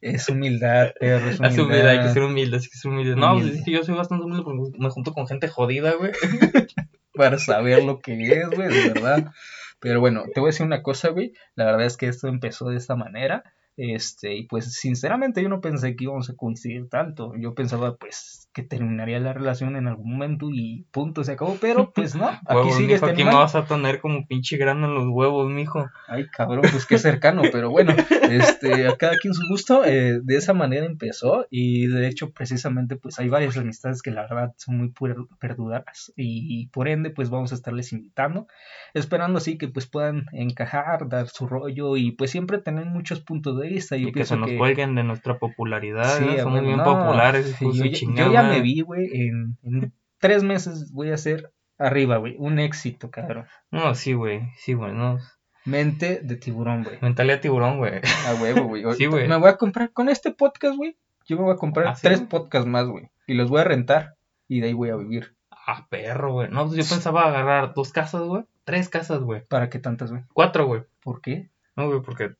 es 0.00 0.28
humildad, 0.28 0.92
perro, 0.98 1.30
es 1.30 1.38
humildad. 1.38 1.52
Es 1.52 1.58
humildad, 1.58 1.88
hay 1.88 2.00
que 2.00 2.12
ser 2.12 2.22
humilde, 2.22 2.56
hay 2.56 2.62
que 2.62 2.78
ser 2.78 2.90
humilde. 2.90 3.16
No, 3.16 3.38
pues, 3.38 3.49
es 3.54 3.64
que 3.64 3.72
yo 3.72 3.84
soy 3.84 3.94
bastante 3.94 4.24
humilde 4.24 4.44
porque 4.44 4.78
me 4.78 4.90
junto 4.90 5.12
con 5.12 5.26
gente 5.26 5.48
jodida, 5.48 5.94
güey. 5.94 6.12
Para 7.14 7.38
saber 7.38 7.84
lo 7.84 8.00
que 8.00 8.12
es, 8.12 8.48
güey, 8.50 8.68
de 8.68 8.90
verdad. 8.90 9.32
Pero 9.80 10.00
bueno, 10.00 10.24
te 10.32 10.40
voy 10.40 10.48
a 10.48 10.52
decir 10.52 10.66
una 10.66 10.82
cosa, 10.82 11.08
güey. 11.08 11.32
La 11.54 11.64
verdad 11.64 11.84
es 11.84 11.96
que 11.96 12.06
esto 12.06 12.28
empezó 12.28 12.68
de 12.68 12.76
esta 12.76 12.96
manera. 12.96 13.44
Este, 13.82 14.34
y 14.36 14.42
pues 14.42 14.74
sinceramente 14.74 15.42
yo 15.42 15.48
no 15.48 15.62
pensé 15.62 15.96
que 15.96 16.04
íbamos 16.04 16.28
a 16.28 16.36
coincidir 16.36 16.90
tanto. 16.90 17.32
Yo 17.38 17.54
pensaba 17.54 17.96
pues 17.96 18.40
que 18.52 18.62
terminaría 18.62 19.20
la 19.20 19.32
relación 19.32 19.74
en 19.74 19.86
algún 19.86 20.12
momento 20.12 20.48
y 20.52 20.84
punto, 20.90 21.24
se 21.24 21.32
acabó, 21.32 21.56
pero 21.58 21.90
pues 21.90 22.14
no, 22.14 22.28
aquí 22.46 22.72
sigue 22.72 22.94
este 22.94 23.10
Aquí 23.10 23.24
me 23.24 23.34
vas 23.34 23.54
a 23.54 23.64
tener 23.64 24.00
como 24.00 24.26
pinche 24.26 24.58
grano 24.58 24.86
en 24.86 24.94
los 24.94 25.06
huevos, 25.08 25.48
mijo. 25.50 25.88
Ay, 26.08 26.26
cabrón, 26.26 26.64
pues 26.70 26.84
qué 26.84 26.98
cercano, 26.98 27.40
pero 27.50 27.70
bueno, 27.70 27.94
este, 28.28 28.86
a 28.86 28.96
cada 28.96 29.16
quien 29.16 29.32
su 29.32 29.46
gusto, 29.48 29.84
eh, 29.86 30.20
de 30.22 30.36
esa 30.36 30.52
manera 30.52 30.84
empezó 30.84 31.46
y 31.48 31.86
de 31.86 32.06
hecho 32.06 32.32
precisamente 32.32 32.96
pues 32.96 33.18
hay 33.18 33.30
varias 33.30 33.56
amistades 33.56 34.02
que 34.02 34.10
la 34.10 34.22
verdad 34.22 34.52
son 34.58 34.76
muy 34.76 34.92
perduradas 35.38 36.12
y, 36.16 36.66
por 36.66 36.88
ende 36.88 37.08
pues 37.08 37.30
vamos 37.30 37.52
a 37.52 37.54
estarles 37.54 37.92
invitando, 37.92 38.46
esperando 38.92 39.38
así 39.38 39.56
que 39.56 39.68
pues 39.68 39.86
puedan 39.86 40.26
encajar, 40.32 41.08
dar 41.08 41.28
su 41.28 41.46
rollo 41.46 41.96
y 41.96 42.10
pues 42.12 42.30
siempre 42.30 42.58
tener 42.58 42.84
muchos 42.84 43.20
puntos 43.20 43.58
de 43.58 43.69
y 43.70 44.12
que 44.12 44.24
se 44.24 44.36
nos 44.36 44.50
cuelguen 44.52 44.94
de 44.94 45.04
nuestra 45.04 45.38
popularidad, 45.38 46.18
somos 46.40 46.62
muy 46.62 46.76
populares, 46.76 47.56
yo, 47.60 48.42
me 48.42 48.60
vi, 48.60 48.80
güey, 48.80 49.08
en, 49.12 49.92
tres 50.18 50.42
meses 50.42 50.92
voy 50.92 51.10
a 51.10 51.16
ser 51.16 51.52
arriba, 51.78 52.18
güey. 52.18 52.36
Un 52.38 52.58
éxito, 52.58 53.10
cabrón. 53.10 53.46
No, 53.70 53.94
sí, 53.94 54.12
güey. 54.12 54.50
Sí, 54.56 54.74
güey, 54.74 54.92
no. 54.92 55.18
Mente 55.64 56.20
de 56.22 56.36
tiburón, 56.36 56.84
güey. 56.84 56.98
Mentalidad 57.00 57.36
de 57.36 57.40
tiburón, 57.42 57.78
güey. 57.78 58.00
A 58.26 58.34
huevo, 58.40 58.64
güey. 58.64 58.84
Sí, 58.94 59.06
güey. 59.06 59.28
Me 59.28 59.36
voy 59.36 59.48
a 59.48 59.56
comprar 59.56 59.90
con 59.92 60.08
este 60.08 60.30
podcast, 60.30 60.76
güey. 60.76 60.96
Yo 61.26 61.36
me 61.36 61.44
voy 61.44 61.54
a 61.54 61.56
comprar 61.56 61.88
¿Ah, 61.88 61.96
tres 62.00 62.20
podcasts 62.20 62.68
más, 62.68 62.86
güey. 62.86 63.10
Y 63.26 63.34
los 63.34 63.50
voy 63.50 63.60
a 63.60 63.64
rentar. 63.64 64.16
Y 64.48 64.60
de 64.60 64.68
ahí 64.68 64.72
voy 64.72 64.90
a 64.90 64.96
vivir. 64.96 65.34
Ah, 65.50 65.86
perro, 65.88 66.32
güey. 66.32 66.48
No, 66.50 66.66
pues 66.66 66.76
yo 66.76 66.94
pensaba 66.94 67.26
agarrar 67.26 67.74
dos 67.74 67.92
casas, 67.92 68.22
güey. 68.22 68.44
Tres 68.64 68.88
casas, 68.88 69.20
güey. 69.20 69.42
¿Para 69.46 69.70
qué 69.70 69.78
tantas, 69.78 70.10
güey? 70.10 70.22
Cuatro, 70.32 70.66
güey. 70.66 70.82
¿Por 71.02 71.20
qué? 71.20 71.50
No, 71.76 71.88
güey, 71.88 72.02
porque 72.02 72.34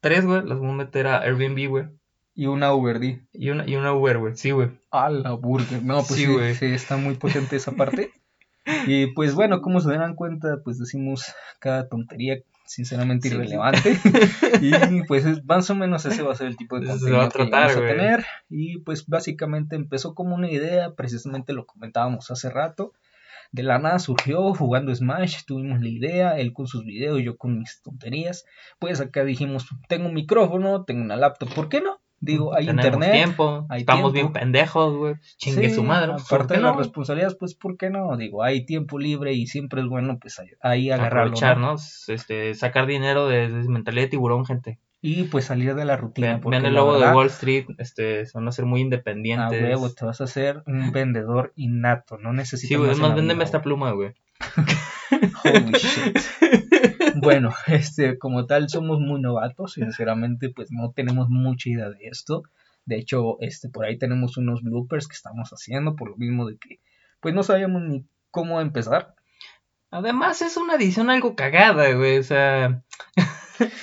tres, 0.00 0.24
güey, 0.24 0.44
las 0.44 0.58
voy 0.58 0.70
a 0.70 0.74
meter 0.74 1.06
a 1.06 1.20
Airbnb, 1.20 1.68
güey. 1.68 1.84
Y 2.34 2.46
una 2.46 2.72
Uber 2.72 3.00
D. 3.00 3.26
Y 3.32 3.50
una, 3.50 3.68
y 3.68 3.76
una 3.76 3.92
Uber, 3.92 4.18
güey. 4.18 4.36
Sí, 4.36 4.50
güey. 4.50 4.70
A 4.90 5.10
la 5.10 5.32
burger. 5.32 5.82
No, 5.82 5.96
pues 5.96 6.20
sí, 6.20 6.26
güey. 6.26 6.54
Sí, 6.54 6.66
está 6.66 6.96
muy 6.96 7.14
potente 7.14 7.56
esa 7.56 7.72
parte. 7.72 8.12
y 8.86 9.08
pues 9.08 9.34
bueno, 9.34 9.60
como 9.60 9.80
se 9.80 9.92
dan 9.92 10.14
cuenta, 10.14 10.60
pues 10.64 10.78
decimos 10.78 11.24
cada 11.58 11.88
tontería 11.88 12.42
sinceramente 12.66 13.28
irrelevante. 13.28 13.98
y 14.60 15.02
pues 15.02 15.44
más 15.44 15.68
o 15.70 15.74
menos 15.74 16.06
ese 16.06 16.22
va 16.22 16.32
a 16.32 16.36
ser 16.36 16.46
el 16.46 16.56
tipo 16.56 16.78
de 16.78 16.86
contenido 16.86 17.28
que 17.28 17.50
vamos 17.50 17.76
a 17.76 17.80
tener. 17.80 18.24
Y 18.48 18.78
pues 18.78 19.06
básicamente 19.06 19.74
empezó 19.74 20.14
como 20.14 20.36
una 20.36 20.50
idea, 20.50 20.94
precisamente 20.94 21.52
lo 21.52 21.66
comentábamos 21.66 22.30
hace 22.30 22.48
rato. 22.48 22.92
De 23.52 23.62
la 23.64 23.78
nada 23.78 23.98
surgió 23.98 24.54
jugando 24.54 24.94
Smash, 24.94 25.44
tuvimos 25.46 25.80
la 25.80 25.88
idea, 25.88 26.38
él 26.38 26.52
con 26.52 26.66
sus 26.68 26.84
videos, 26.84 27.20
yo 27.22 27.36
con 27.36 27.58
mis 27.58 27.82
tonterías. 27.82 28.44
Pues 28.78 29.00
acá 29.00 29.24
dijimos, 29.24 29.66
tengo 29.88 30.06
un 30.06 30.14
micrófono, 30.14 30.84
tengo 30.84 31.02
una 31.02 31.16
laptop, 31.16 31.52
¿por 31.54 31.68
qué 31.68 31.80
no? 31.80 32.00
Digo, 32.22 32.54
hay 32.54 32.66
Tenemos 32.66 32.84
internet. 32.84 33.12
tiempo, 33.12 33.66
hay 33.70 33.80
estamos 33.80 34.12
tiempo. 34.12 34.32
bien 34.32 34.42
pendejos, 34.42 34.94
güey. 34.94 35.14
Chingue 35.38 35.70
Sí, 35.70 35.74
su 35.74 35.82
madre. 35.82 36.12
pues, 36.12 36.28
¿por 36.28 36.36
Aparte 36.42 36.54
de 36.56 36.60
las 36.60 36.76
responsabilidades, 36.76 37.34
pues, 37.40 37.54
¿por 37.54 37.78
qué 37.78 37.88
no? 37.88 38.14
Digo, 38.18 38.42
hay 38.44 38.66
tiempo 38.66 38.98
libre 38.98 39.32
y 39.32 39.46
siempre 39.46 39.80
es 39.80 39.88
bueno, 39.88 40.18
pues, 40.20 40.38
ahí- 40.38 40.50
ahí 40.60 40.90
agarrarlo. 40.90 41.30
Aprovechar, 41.32 41.56
¿no? 41.58 41.72
¿no? 41.72 41.78
Este, 42.08 42.52
sacar 42.54 42.86
dinero 42.86 43.26
de, 43.26 43.48
de 43.48 43.68
mentalidad 43.70 44.04
de 44.04 44.10
tiburón, 44.10 44.44
gente. 44.44 44.78
Y, 45.02 45.24
pues, 45.24 45.46
salir 45.46 45.74
de 45.74 45.84
la 45.86 45.96
rutina. 45.96 46.28
Vean, 46.28 46.40
vean 46.50 46.66
el 46.66 46.74
logo 46.74 46.98
de 46.98 47.10
Wall 47.10 47.28
Street, 47.28 47.66
este, 47.78 48.24
van 48.34 48.48
a 48.48 48.52
ser 48.52 48.66
muy 48.66 48.80
A 48.80 48.84
independientes. 48.84 49.62
huevo, 49.62 49.90
te 49.90 50.04
vas 50.04 50.20
a 50.20 50.24
hacer 50.24 50.62
un 50.66 50.92
vendedor 50.92 51.52
innato, 51.56 52.18
no 52.18 52.32
necesitas 52.32 52.68
sí, 52.68 52.74
güey, 52.74 52.94
más, 52.96 53.14
véndeme 53.14 53.44
esta 53.44 53.62
pluma, 53.62 53.92
güey. 53.92 54.12
Holy 55.44 55.72
shit. 55.72 56.18
Bueno, 57.16 57.52
este, 57.66 58.18
como 58.18 58.46
tal, 58.46 58.70
somos 58.70 58.98
muy 59.00 59.20
novatos, 59.20 59.74
sinceramente, 59.74 60.48
pues 60.48 60.70
no 60.70 60.92
tenemos 60.92 61.28
mucha 61.28 61.68
idea 61.68 61.90
de 61.90 62.06
esto. 62.06 62.44
De 62.86 62.96
hecho, 62.96 63.36
este, 63.40 63.68
por 63.68 63.84
ahí 63.84 63.98
tenemos 63.98 64.38
unos 64.38 64.62
bloopers 64.62 65.06
que 65.06 65.16
estamos 65.16 65.50
haciendo, 65.50 65.96
por 65.96 66.08
lo 66.10 66.16
mismo 66.16 66.46
de 66.46 66.56
que, 66.56 66.80
pues 67.20 67.34
no 67.34 67.42
sabíamos 67.42 67.82
ni 67.82 68.06
cómo 68.30 68.60
empezar. 68.60 69.14
Además, 69.90 70.40
es 70.40 70.56
una 70.56 70.76
edición 70.76 71.10
algo 71.10 71.34
cagada, 71.34 71.92
güey. 71.92 72.18
O 72.18 72.22
sea, 72.22 72.82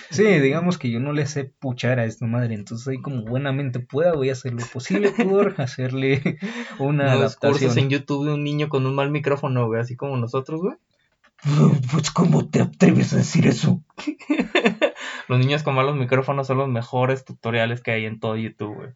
Sí, 0.10 0.24
digamos 0.24 0.78
que 0.78 0.90
yo 0.90 1.00
no 1.00 1.14
le 1.14 1.26
sé 1.26 1.46
puchar 1.46 2.00
a 2.00 2.06
esta 2.06 2.26
madre, 2.26 2.56
entonces 2.56 2.88
ahí 2.88 3.02
como 3.02 3.24
buenamente 3.24 3.80
pueda 3.80 4.14
voy 4.14 4.30
a 4.30 4.34
hacer 4.34 4.54
lo 4.54 4.66
posible 4.66 5.12
por 5.12 5.56
hacerle 5.62 6.38
una 6.80 7.18
unos 7.18 7.36
cursos 7.36 7.76
adaptación. 7.76 7.78
en 7.78 7.90
YouTube 7.90 8.26
de 8.26 8.34
un 8.34 8.44
niño 8.44 8.70
con 8.70 8.86
un 8.86 8.96
mal 8.96 9.12
micrófono, 9.12 9.68
güey, 9.68 9.82
así 9.82 9.96
como 9.96 10.18
nosotros, 10.18 10.62
güey. 10.62 10.76
Pues 11.92 12.12
cómo 12.12 12.50
te 12.50 12.62
atreves 12.62 13.14
a 13.14 13.18
decir 13.18 13.48
eso. 13.48 13.84
Los 15.28 15.40
niños 15.40 15.64
con 15.64 15.76
malos 15.76 15.96
micrófonos 15.96 16.48
son 16.48 16.58
los 16.58 16.70
mejores 16.70 17.26
tutoriales 17.26 17.82
que 17.82 17.92
hay 17.92 18.06
en 18.06 18.20
todo 18.20 18.38
YouTube, 18.38 18.76
güey. 18.76 18.90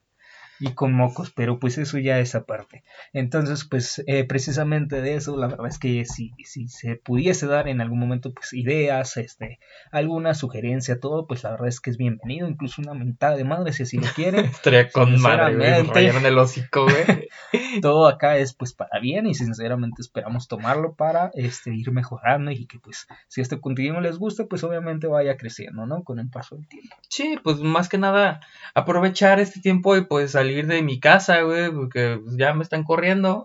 Y 0.61 0.73
con 0.73 0.93
mocos, 0.93 1.31
pero 1.31 1.59
pues 1.59 1.79
eso 1.79 1.97
ya 1.97 2.19
es 2.19 2.35
aparte. 2.35 2.83
Entonces, 3.13 3.65
pues 3.65 4.03
eh, 4.05 4.23
precisamente 4.25 5.01
de 5.01 5.15
eso, 5.15 5.35
la 5.35 5.47
verdad 5.47 5.67
es 5.67 5.79
que 5.79 6.05
si, 6.05 6.33
si 6.45 6.67
se 6.67 6.95
pudiese 6.95 7.47
dar 7.47 7.67
en 7.67 7.81
algún 7.81 7.97
momento 7.97 8.31
pues 8.31 8.53
ideas, 8.53 9.17
este, 9.17 9.59
alguna 9.91 10.35
sugerencia, 10.35 10.99
todo, 10.99 11.25
pues 11.25 11.43
la 11.43 11.51
verdad 11.51 11.67
es 11.67 11.81
que 11.81 11.89
es 11.89 11.97
bienvenido, 11.97 12.47
incluso 12.47 12.81
una 12.81 12.93
mentada 12.93 13.35
de 13.35 13.43
madre 13.43 13.73
si 13.73 13.83
así 13.83 13.97
lo 13.97 14.07
quieren. 14.13 14.45
Estaría 14.61 14.89
con 14.91 15.19
madre, 15.19 15.55
güey. 15.55 15.83
Rayaron 15.83 16.25
el 16.27 16.37
hocico, 16.37 16.83
güey. 16.83 17.27
todo 17.81 18.07
acá 18.07 18.37
es 18.37 18.53
pues 18.53 18.73
para 18.73 18.99
bien 18.99 19.25
y 19.25 19.33
sinceramente 19.33 20.01
esperamos 20.01 20.47
tomarlo 20.47 20.93
para 20.93 21.31
este, 21.33 21.73
ir 21.73 21.91
mejorando 21.91 22.51
y 22.51 22.67
que 22.67 22.79
pues 22.79 23.07
si 23.27 23.41
este 23.41 23.59
contenido 23.59 23.99
les 23.99 24.17
gusta, 24.17 24.45
pues 24.45 24.63
obviamente 24.63 25.07
vaya 25.07 25.37
creciendo, 25.37 25.87
¿no? 25.87 26.03
Con 26.03 26.19
el 26.19 26.29
paso 26.29 26.55
del 26.55 26.67
tiempo. 26.67 26.95
Sí, 27.09 27.39
pues 27.43 27.57
más 27.59 27.89
que 27.89 27.97
nada 27.97 28.41
aprovechar 28.75 29.39
este 29.39 29.59
tiempo 29.59 29.97
y 29.97 30.05
pues 30.05 30.31
salir 30.31 30.50
de 30.53 30.83
mi 30.83 30.99
casa, 30.99 31.41
güey, 31.41 31.71
porque 31.71 32.19
pues, 32.23 32.37
ya 32.37 32.53
me 32.53 32.63
están 32.63 32.83
corriendo. 32.83 33.43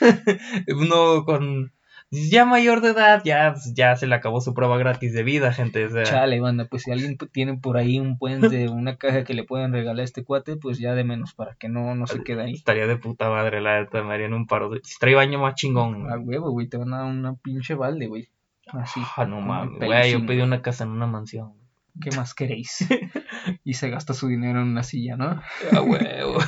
Uno 0.68 1.24
con 1.24 1.72
ya 2.10 2.44
mayor 2.44 2.82
de 2.82 2.90
edad, 2.90 3.22
ya, 3.24 3.52
pues, 3.52 3.74
ya 3.74 3.96
se 3.96 4.06
le 4.06 4.14
acabó 4.14 4.40
su 4.40 4.54
prueba 4.54 4.78
gratis 4.78 5.12
de 5.12 5.24
vida, 5.24 5.52
gente. 5.52 5.84
O 5.84 5.90
sea, 5.90 6.04
Chale, 6.04 6.40
banda, 6.40 6.66
pues 6.66 6.82
si 6.84 6.92
alguien 6.92 7.16
tiene 7.32 7.58
por 7.58 7.76
ahí 7.76 7.98
un 7.98 8.16
puente, 8.16 8.68
una 8.68 8.96
caja 8.96 9.24
que 9.24 9.34
le 9.34 9.44
puedan 9.44 9.72
regalar 9.72 10.00
a 10.00 10.04
este 10.04 10.24
cuate, 10.24 10.56
pues 10.56 10.78
ya 10.78 10.94
de 10.94 11.04
menos 11.04 11.34
para 11.34 11.56
que 11.56 11.68
no, 11.68 11.94
no 11.94 12.06
se 12.06 12.22
quede 12.22 12.44
ahí. 12.44 12.54
estaría 12.54 12.86
de 12.86 12.96
puta 12.96 13.28
madre, 13.28 13.60
la 13.60 13.80
neta, 13.80 14.02
me 14.02 14.14
harían 14.14 14.34
un 14.34 14.46
paro. 14.46 14.70
De... 14.70 14.80
Si 14.84 14.98
trae 14.98 15.14
baño 15.14 15.40
más 15.40 15.54
chingón. 15.54 16.10
A 16.10 16.18
huevo, 16.18 16.50
güey, 16.50 16.68
te 16.68 16.76
van 16.76 16.94
a 16.94 16.98
dar 16.98 17.06
una 17.06 17.34
pinche 17.34 17.74
balde, 17.74 18.06
güey. 18.06 18.28
Así. 18.68 19.00
Ah, 19.16 19.24
no 19.26 19.40
mames, 19.40 19.78
güey, 19.78 20.12
yo 20.12 20.18
pedí 20.20 20.38
güey. 20.38 20.42
una 20.42 20.62
casa 20.62 20.84
en 20.84 20.90
una 20.90 21.06
mansión. 21.06 21.54
¿Qué 22.00 22.10
más 22.16 22.34
queréis? 22.34 22.86
y 23.64 23.74
se 23.74 23.90
gasta 23.90 24.14
su 24.14 24.28
dinero 24.28 24.60
en 24.60 24.68
una 24.68 24.82
silla, 24.82 25.16
¿no? 25.16 25.42
A 25.72 25.80
huevo. 25.80 26.38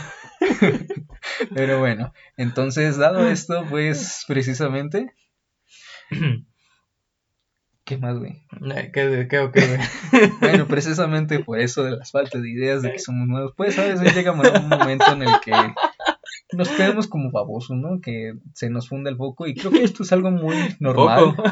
Pero 1.55 1.78
bueno, 1.78 2.12
entonces, 2.37 2.97
dado 2.97 3.28
esto, 3.28 3.64
pues 3.69 4.25
precisamente. 4.26 5.12
¿Qué 7.85 7.97
más, 7.97 8.19
güey? 8.19 8.45
¿Qué, 8.93 9.26
qué, 9.31 9.47
güey? 9.47 9.78
Bueno, 10.40 10.69
precisamente 10.69 11.38
por 11.38 11.59
eso 11.59 11.85
de 11.85 11.93
las 11.93 12.11
faltas 12.11 12.43
de 12.43 12.50
ideas 12.50 12.83
de 12.83 12.93
que 12.93 12.99
somos 12.99 13.26
nuevos, 13.26 13.55
pues 13.57 13.78
a 13.78 13.85
veces 13.85 14.14
llega 14.14 14.33
un 14.33 14.69
momento 14.69 15.11
en 15.11 15.23
el 15.23 15.40
que 15.43 15.52
nos 16.52 16.69
quedamos 16.69 17.07
como 17.07 17.31
babosos, 17.31 17.78
¿no? 17.78 18.00
Que 18.02 18.35
se 18.52 18.69
nos 18.69 18.88
funda 18.90 19.09
el 19.11 19.17
foco 19.17 19.47
y 19.47 19.55
creo 19.55 19.71
que 19.71 19.83
esto 19.83 20.02
es 20.02 20.12
algo 20.12 20.31
muy 20.31 20.57
normal. 20.81 21.35
Poco. 21.35 21.45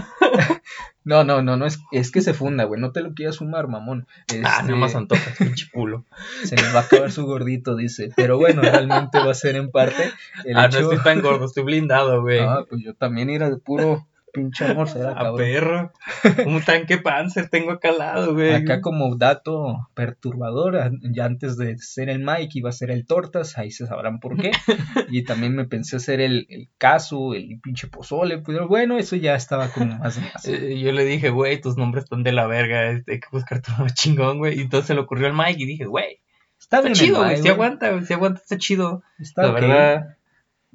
No, 1.06 1.22
no, 1.24 1.40
no, 1.40 1.56
no 1.56 1.66
es, 1.66 1.78
es 1.92 2.10
que 2.10 2.20
se 2.20 2.34
funda, 2.34 2.64
güey, 2.64 2.80
no 2.80 2.90
te 2.90 3.00
lo 3.00 3.14
quieras 3.14 3.38
fumar, 3.38 3.68
mamón. 3.68 4.06
Ah, 4.44 4.58
Este, 4.58 4.70
no 4.72 4.76
más 4.76 4.94
antojas, 4.96 5.36
pinche 5.38 5.68
culo. 5.72 6.04
se 6.44 6.56
les 6.56 6.74
va 6.74 6.80
a 6.80 6.82
acabar 6.82 7.12
su 7.12 7.24
gordito, 7.24 7.76
dice. 7.76 8.10
Pero 8.16 8.38
bueno, 8.38 8.60
realmente 8.60 9.18
va 9.20 9.30
a 9.30 9.34
ser 9.34 9.54
en 9.54 9.70
parte 9.70 10.10
el 10.44 10.56
Ah, 10.58 10.66
hecho... 10.66 10.80
no 10.80 10.90
estoy 10.92 11.04
tan 11.04 11.22
gordo, 11.22 11.46
estoy 11.46 11.62
blindado, 11.62 12.20
güey. 12.22 12.40
Ah, 12.40 12.64
pues 12.68 12.82
yo 12.82 12.92
también 12.94 13.30
era 13.30 13.48
de 13.48 13.56
puro 13.56 14.04
pinche 14.36 14.66
amor, 14.66 14.88
será 14.88 15.12
A 15.12 15.14
cabrón. 15.14 15.36
perro. 15.36 15.92
Un 16.46 16.62
tanque 16.62 16.98
panzer 16.98 17.48
tengo 17.48 17.72
acá 17.72 17.88
al 17.88 17.98
lado, 17.98 18.34
güey. 18.34 18.52
Acá 18.52 18.80
como 18.80 19.16
dato 19.16 19.88
perturbador, 19.94 20.90
ya 21.14 21.24
antes 21.24 21.56
de 21.56 21.78
ser 21.78 22.08
el 22.10 22.18
Mike 22.20 22.58
iba 22.58 22.68
a 22.68 22.72
ser 22.72 22.90
el 22.90 23.06
Tortas, 23.06 23.56
ahí 23.58 23.70
se 23.70 23.86
sabrán 23.86 24.20
por 24.20 24.36
qué. 24.36 24.50
Y 25.10 25.24
también 25.24 25.54
me 25.54 25.64
pensé 25.64 25.98
ser 26.00 26.20
el, 26.20 26.46
el 26.50 26.68
Casu, 26.78 27.32
el 27.34 27.60
pinche 27.62 27.86
Pozole, 27.86 28.38
pero 28.38 28.68
bueno, 28.68 28.98
eso 28.98 29.16
ya 29.16 29.34
estaba 29.34 29.68
como 29.68 29.96
más... 29.98 30.18
más. 30.18 30.46
Eh, 30.46 30.78
yo 30.78 30.92
le 30.92 31.04
dije, 31.04 31.30
güey, 31.30 31.60
tus 31.60 31.76
nombres 31.76 32.04
están 32.04 32.22
de 32.22 32.32
la 32.32 32.46
verga, 32.46 32.90
este, 32.90 33.12
hay 33.14 33.20
que 33.20 33.28
buscarte 33.32 33.70
uno 33.78 33.86
chingón, 33.92 34.38
güey. 34.38 34.58
Y 34.58 34.62
entonces 34.62 34.88
se 34.88 34.94
le 34.94 35.00
ocurrió 35.00 35.26
al 35.28 35.34
Mike 35.34 35.62
y 35.62 35.66
dije, 35.66 35.84
güey, 35.86 36.20
Está 36.58 36.78
está 36.78 36.88
bien 36.88 36.94
chido, 36.94 37.18
güey, 37.22 37.36
si 37.36 37.48
aguanta, 37.48 38.02
si 38.04 38.12
aguanta, 38.14 38.40
está 38.40 38.58
chido. 38.58 39.02
Está 39.18 39.42
la 39.42 39.48
ok. 39.50 39.54
verdad, 39.54 40.16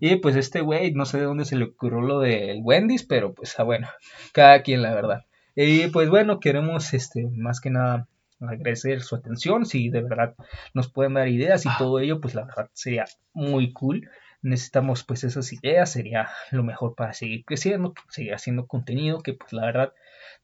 Y 0.02 0.16
pues 0.18 0.36
este 0.36 0.62
güey, 0.62 0.92
no 0.94 1.06
sé 1.06 1.20
de 1.20 1.26
dónde 1.26 1.46
se 1.46 1.56
le 1.56 1.66
ocurrió 1.66 2.02
lo 2.02 2.20
del 2.20 2.60
Wendy's, 2.64 3.04
pero 3.04 3.34
pues 3.36 3.58
ah, 3.60 3.64
bueno, 3.64 3.88
cada 4.34 4.64
quien 4.64 4.82
la 4.82 4.94
verdad. 4.96 5.22
Y 5.56 5.88
pues 5.88 6.10
bueno, 6.10 6.40
queremos 6.40 6.94
este 6.94 7.28
más 7.38 7.62
que 7.62 7.70
nada 7.70 8.08
agradecer 8.40 9.02
su 9.04 9.16
atención, 9.16 9.66
si 9.68 9.90
de 9.90 10.02
verdad 10.02 10.34
nos 10.74 10.92
pueden 10.92 11.14
dar 11.14 11.28
ideas 11.28 11.66
y 11.66 11.70
Ah. 11.70 11.76
todo 11.78 12.00
ello, 12.00 12.20
pues 12.20 12.34
la 12.34 12.46
verdad 12.46 12.70
sería 12.74 13.06
muy 13.34 13.72
cool. 13.74 14.10
Necesitamos 14.42 15.04
pues 15.04 15.24
esas 15.24 15.54
ideas, 15.54 15.92
sería 15.92 16.30
lo 16.50 16.64
mejor 16.64 16.96
para 16.96 17.14
seguir 17.14 17.46
creciendo, 17.46 17.94
seguir 18.10 18.34
haciendo 18.34 18.66
contenido, 18.66 19.20
que 19.20 19.34
pues 19.34 19.54
la 19.54 19.66
verdad 19.68 19.94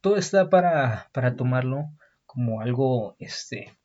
todo 0.00 0.16
está 0.18 0.48
para, 0.50 1.08
para 1.12 1.34
tomarlo 1.34 1.86
como 2.26 2.60
algo 2.60 3.16
este 3.18 3.76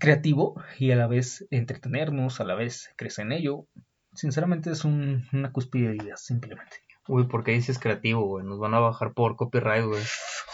creativo 0.00 0.60
y 0.78 0.90
a 0.90 0.96
la 0.96 1.06
vez 1.06 1.46
entretenernos, 1.50 2.40
a 2.40 2.44
la 2.44 2.56
vez 2.56 2.90
crecer 2.96 3.26
en 3.26 3.32
ello. 3.32 3.66
Sinceramente 4.18 4.72
es 4.72 4.84
un- 4.84 5.24
una 5.32 5.52
cúspide 5.52 5.90
de 5.90 5.96
ideas, 5.96 6.24
simplemente. 6.24 6.78
Uy, 7.06 7.28
¿por 7.28 7.44
qué 7.44 7.52
dices 7.52 7.78
creativo, 7.78 8.22
güey? 8.26 8.44
Nos 8.44 8.58
van 8.58 8.74
a 8.74 8.80
bajar 8.80 9.12
por 9.12 9.36
copyright, 9.36 9.84
güey. 9.86 10.02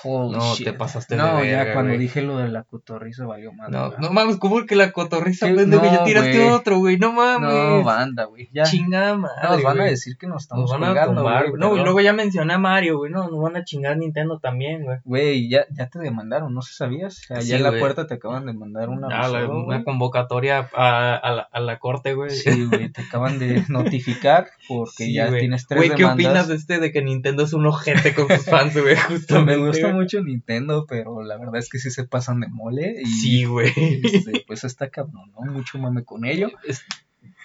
Holy 0.04 0.36
No, 0.38 0.54
shit. 0.54 0.66
te 0.66 0.72
pasaste 0.74 1.16
de 1.16 1.22
No, 1.22 1.36
verga, 1.36 1.64
ya 1.64 1.72
cuando 1.72 1.90
güey. 1.90 1.98
dije 1.98 2.22
lo 2.22 2.36
de 2.38 2.48
la 2.48 2.62
cotorriza 2.62 3.26
valió 3.26 3.52
más. 3.52 3.70
No, 3.70 3.92
no 3.98 4.10
mames, 4.10 4.36
¿cómo 4.36 4.64
que 4.66 4.76
la 4.76 4.92
cotorriza, 4.92 5.46
Sí, 5.48 5.54
pendejo? 5.54 5.82
no, 5.84 5.92
ya 5.92 6.04
tiraste 6.04 6.38
güey. 6.38 6.48
otro, 6.50 6.78
güey, 6.78 6.98
no 6.98 7.12
mames. 7.12 7.50
No, 7.52 7.82
banda, 7.82 8.24
güey. 8.24 8.48
Ya 8.52 8.64
Chingada 8.64 9.16
madre, 9.16 9.34
nos 9.50 9.62
van 9.62 9.80
a 9.80 9.84
decir 9.84 10.16
que 10.18 10.26
nos 10.26 10.42
estamos 10.42 10.70
Nos 10.70 10.78
van 10.80 10.84
a 10.84 10.86
colgando, 10.88 11.22
tomar, 11.22 11.48
güey, 11.50 11.60
No, 11.60 11.76
y 11.76 11.80
luego 11.82 12.00
ya 12.00 12.12
mencioné 12.12 12.54
a 12.54 12.58
Mario, 12.58 12.98
güey. 12.98 13.10
No, 13.12 13.28
nos 13.28 13.40
van 13.40 13.56
a 13.56 13.64
chingar 13.64 13.96
Nintendo 13.96 14.38
también, 14.38 14.82
güey. 14.84 14.98
Güey, 15.04 15.48
ya, 15.48 15.64
ya 15.70 15.88
te 15.88 15.98
demandaron, 15.98 16.52
no 16.54 16.62
sé 16.62 16.74
sabías. 16.74 17.22
Allá 17.30 17.40
Sí, 17.42 17.52
en 17.54 17.62
la 17.62 17.72
puerta 17.78 18.06
te 18.06 18.14
acaban 18.14 18.46
de 18.46 18.52
mandar 18.52 18.88
una 18.88 19.08
Ah, 19.08 19.28
la- 19.28 19.38
reserva, 19.40 19.64
una 19.64 19.84
convocatoria 19.84 20.68
a, 20.74 21.14
a, 21.16 21.32
la, 21.32 21.48
a 21.50 21.60
la 21.60 21.78
corte, 21.78 22.14
güey. 22.14 22.30
Sí, 22.30 22.66
güey, 22.66 22.88
te 22.90 23.02
acaban 23.02 23.38
de 23.38 23.64
notificar 23.68 24.48
porque 24.68 25.04
Sí, 25.04 25.14
ya 25.14 25.30
tienes 25.30 25.66
tres 25.66 25.78
Güey, 25.78 25.90
¿qué 25.90 25.96
demandas. 26.02 26.14
opinas 26.26 26.48
de 26.48 26.54
este 26.56 26.78
de 26.78 26.92
que 26.92 27.02
Nintendo 27.02 27.44
es 27.44 27.52
un 27.52 27.66
ojete 27.66 28.14
con 28.14 28.28
sus 28.28 28.44
fans, 28.46 28.74
güey? 28.80 28.96
Justamente. 29.08 29.56
Me 29.56 29.66
gusta. 29.66 29.93
Mucho 29.94 30.22
Nintendo, 30.22 30.86
pero 30.88 31.22
la 31.22 31.36
verdad 31.38 31.56
es 31.56 31.68
que 31.70 31.78
sí 31.78 31.90
se 31.90 32.04
pasan 32.04 32.40
de 32.40 32.48
mole. 32.48 32.96
Y 33.02 33.06
Sí, 33.06 33.44
güey. 33.44 33.72
este, 34.02 34.44
pues 34.46 34.64
está 34.64 34.90
cabrón, 34.90 35.32
¿no? 35.32 35.50
Mucho 35.52 35.78
mame 35.78 36.04
con 36.04 36.24
ello. 36.24 36.50
Es- 36.66 36.84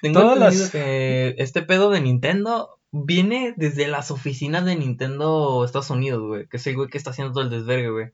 Tengo 0.01 0.21
Todas 0.21 0.35
entendido 0.37 0.63
las- 0.63 0.71
que 0.71 1.35
este 1.37 1.61
pedo 1.61 1.89
de 1.91 2.01
Nintendo 2.01 2.79
viene 2.91 3.53
desde 3.57 3.87
las 3.87 4.11
oficinas 4.11 4.65
de 4.65 4.75
Nintendo 4.75 5.63
Estados 5.65 5.89
Unidos, 5.89 6.21
güey. 6.25 6.47
Que 6.47 6.57
es 6.57 6.67
el 6.67 6.75
güey 6.75 6.89
que 6.89 6.97
está 6.97 7.11
haciendo 7.11 7.33
todo 7.33 7.43
el 7.43 7.49
desvergue, 7.49 7.89
güey. 7.89 8.07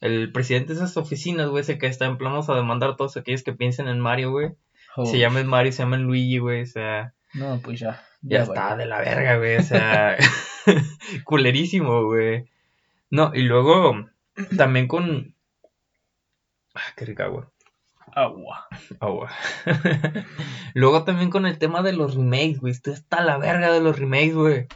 El 0.00 0.30
presidente 0.32 0.68
de 0.74 0.78
esas 0.80 0.96
oficinas, 0.96 1.48
güey, 1.48 1.62
ese 1.62 1.76
que 1.78 1.86
está 1.86 2.06
en 2.06 2.18
plan 2.18 2.32
vamos 2.32 2.48
a 2.48 2.54
demandar 2.54 2.90
a 2.90 2.96
todos 2.96 3.16
aquellos 3.16 3.42
que 3.42 3.52
piensen 3.52 3.88
en 3.88 4.00
Mario, 4.00 4.30
güey. 4.30 4.50
Oh, 4.96 5.06
Se 5.06 5.18
llamen 5.18 5.46
Mario, 5.46 5.72
se 5.72 5.82
llaman 5.82 6.02
Luigi, 6.04 6.38
güey. 6.38 6.62
O 6.62 6.66
sea, 6.66 7.14
No, 7.34 7.60
pues 7.62 7.80
ya. 7.80 8.02
ya, 8.22 8.40
valió. 8.40 8.54
está 8.54 8.76
de 8.76 8.86
la 8.86 8.98
verga, 9.00 9.36
güey. 9.38 9.56
O 9.56 9.62
sea, 9.62 10.16
culerísimo, 11.24 12.04
güey. 12.04 12.46
No, 13.10 13.32
y 13.34 13.42
luego 13.42 14.08
también 14.56 14.88
con. 14.88 15.34
Ah, 16.74 16.92
qué 16.96 17.04
rica, 17.04 17.26
güey. 17.26 17.44
Agua. 18.14 18.66
Agua. 19.00 19.30
Luego 20.74 21.04
también 21.04 21.30
con 21.30 21.46
el 21.46 21.58
tema 21.58 21.82
de 21.82 21.92
los 21.92 22.14
remakes, 22.14 22.60
güey. 22.60 22.72
Estoy 22.72 22.94
hasta 22.94 23.22
la 23.22 23.38
verga 23.38 23.70
de 23.70 23.80
los 23.80 23.98
remakes, 23.98 24.34
güey. 24.34 24.66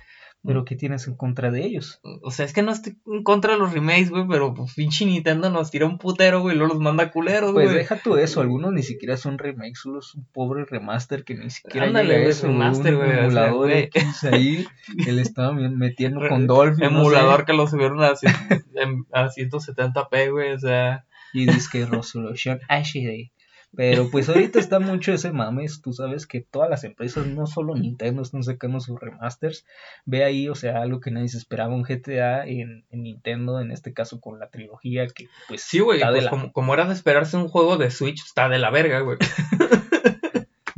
¿Pero 0.44 0.64
qué 0.64 0.74
tienes 0.74 1.06
en 1.06 1.14
contra 1.14 1.52
de 1.52 1.64
ellos? 1.64 2.00
O 2.22 2.32
sea, 2.32 2.44
es 2.44 2.52
que 2.52 2.62
no 2.62 2.72
estoy 2.72 2.96
en 3.06 3.22
contra 3.22 3.52
de 3.52 3.60
los 3.60 3.72
remakes, 3.72 4.10
güey, 4.10 4.26
pero 4.28 4.52
pues 4.54 4.74
pinche 4.74 5.06
Nintendo 5.06 5.50
nos 5.50 5.70
tira 5.70 5.86
un 5.86 5.98
putero, 5.98 6.40
güey, 6.40 6.56
y 6.56 6.58
luego 6.58 6.74
los 6.74 6.82
manda 6.82 7.12
culeros, 7.12 7.52
güey. 7.52 7.66
Pues 7.66 7.76
deja 7.76 7.96
tú 7.96 8.16
eso, 8.16 8.40
algunos 8.40 8.72
ni 8.72 8.82
siquiera 8.82 9.16
son 9.16 9.38
remakes, 9.38 9.80
solo 9.80 10.00
es 10.00 10.14
un 10.16 10.26
pobre 10.32 10.64
remaster 10.64 11.22
que 11.24 11.36
ni 11.36 11.48
siquiera 11.50 11.86
Ándale, 11.86 12.14
llega 12.14 12.26
a 12.26 12.30
eso, 12.30 12.46
remaster, 12.48 12.94
o 12.94 13.04
sea, 13.04 13.20
emulador. 13.20 13.70
X 13.70 14.24
ahí, 14.24 14.66
que 15.04 15.12
le 15.12 15.22
estaba 15.22 15.52
metiendo 15.52 16.20
con 16.28 16.48
Dolphin, 16.48 16.80
no 16.80 16.90
sé, 16.90 16.96
Emulador 16.96 17.44
que 17.44 17.52
lo 17.52 17.68
subieron 17.68 18.02
a, 18.02 18.08
a 19.12 19.28
170p, 19.28 20.30
güey, 20.32 20.52
o 20.52 20.58
sea. 20.58 21.04
y 21.32 21.46
disque 21.46 21.86
resolución 21.86 22.58
HD. 22.68 23.30
Pero 23.74 24.10
pues 24.10 24.28
ahorita 24.28 24.58
está 24.60 24.80
mucho 24.80 25.12
ese 25.14 25.32
mames, 25.32 25.80
tú 25.80 25.92
sabes 25.94 26.26
que 26.26 26.40
todas 26.42 26.68
las 26.68 26.84
empresas, 26.84 27.26
no 27.26 27.46
solo 27.46 27.74
Nintendo, 27.74 28.20
están 28.22 28.42
sacando 28.42 28.80
sus 28.80 29.00
remasters. 29.00 29.64
Ve 30.04 30.24
ahí, 30.24 30.48
o 30.48 30.54
sea, 30.54 30.82
algo 30.82 31.00
que 31.00 31.10
nadie 31.10 31.28
se 31.28 31.38
esperaba, 31.38 31.74
un 31.74 31.82
GTA 31.84 32.46
en, 32.46 32.84
en 32.90 33.02
Nintendo, 33.02 33.60
en 33.60 33.70
este 33.72 33.92
caso 33.94 34.20
con 34.20 34.38
la 34.38 34.48
trilogía, 34.50 35.06
que 35.08 35.28
pues 35.48 35.62
Sí, 35.62 35.78
güey, 35.80 36.00
pues 36.00 36.24
la- 36.24 36.30
como, 36.30 36.52
como 36.52 36.74
era 36.74 36.84
de 36.86 36.92
esperarse 36.94 37.36
un 37.36 37.48
juego 37.48 37.76
de 37.78 37.90
Switch, 37.90 38.22
está 38.24 38.48
de 38.48 38.58
la 38.58 38.70
verga, 38.70 39.00
güey. 39.00 39.16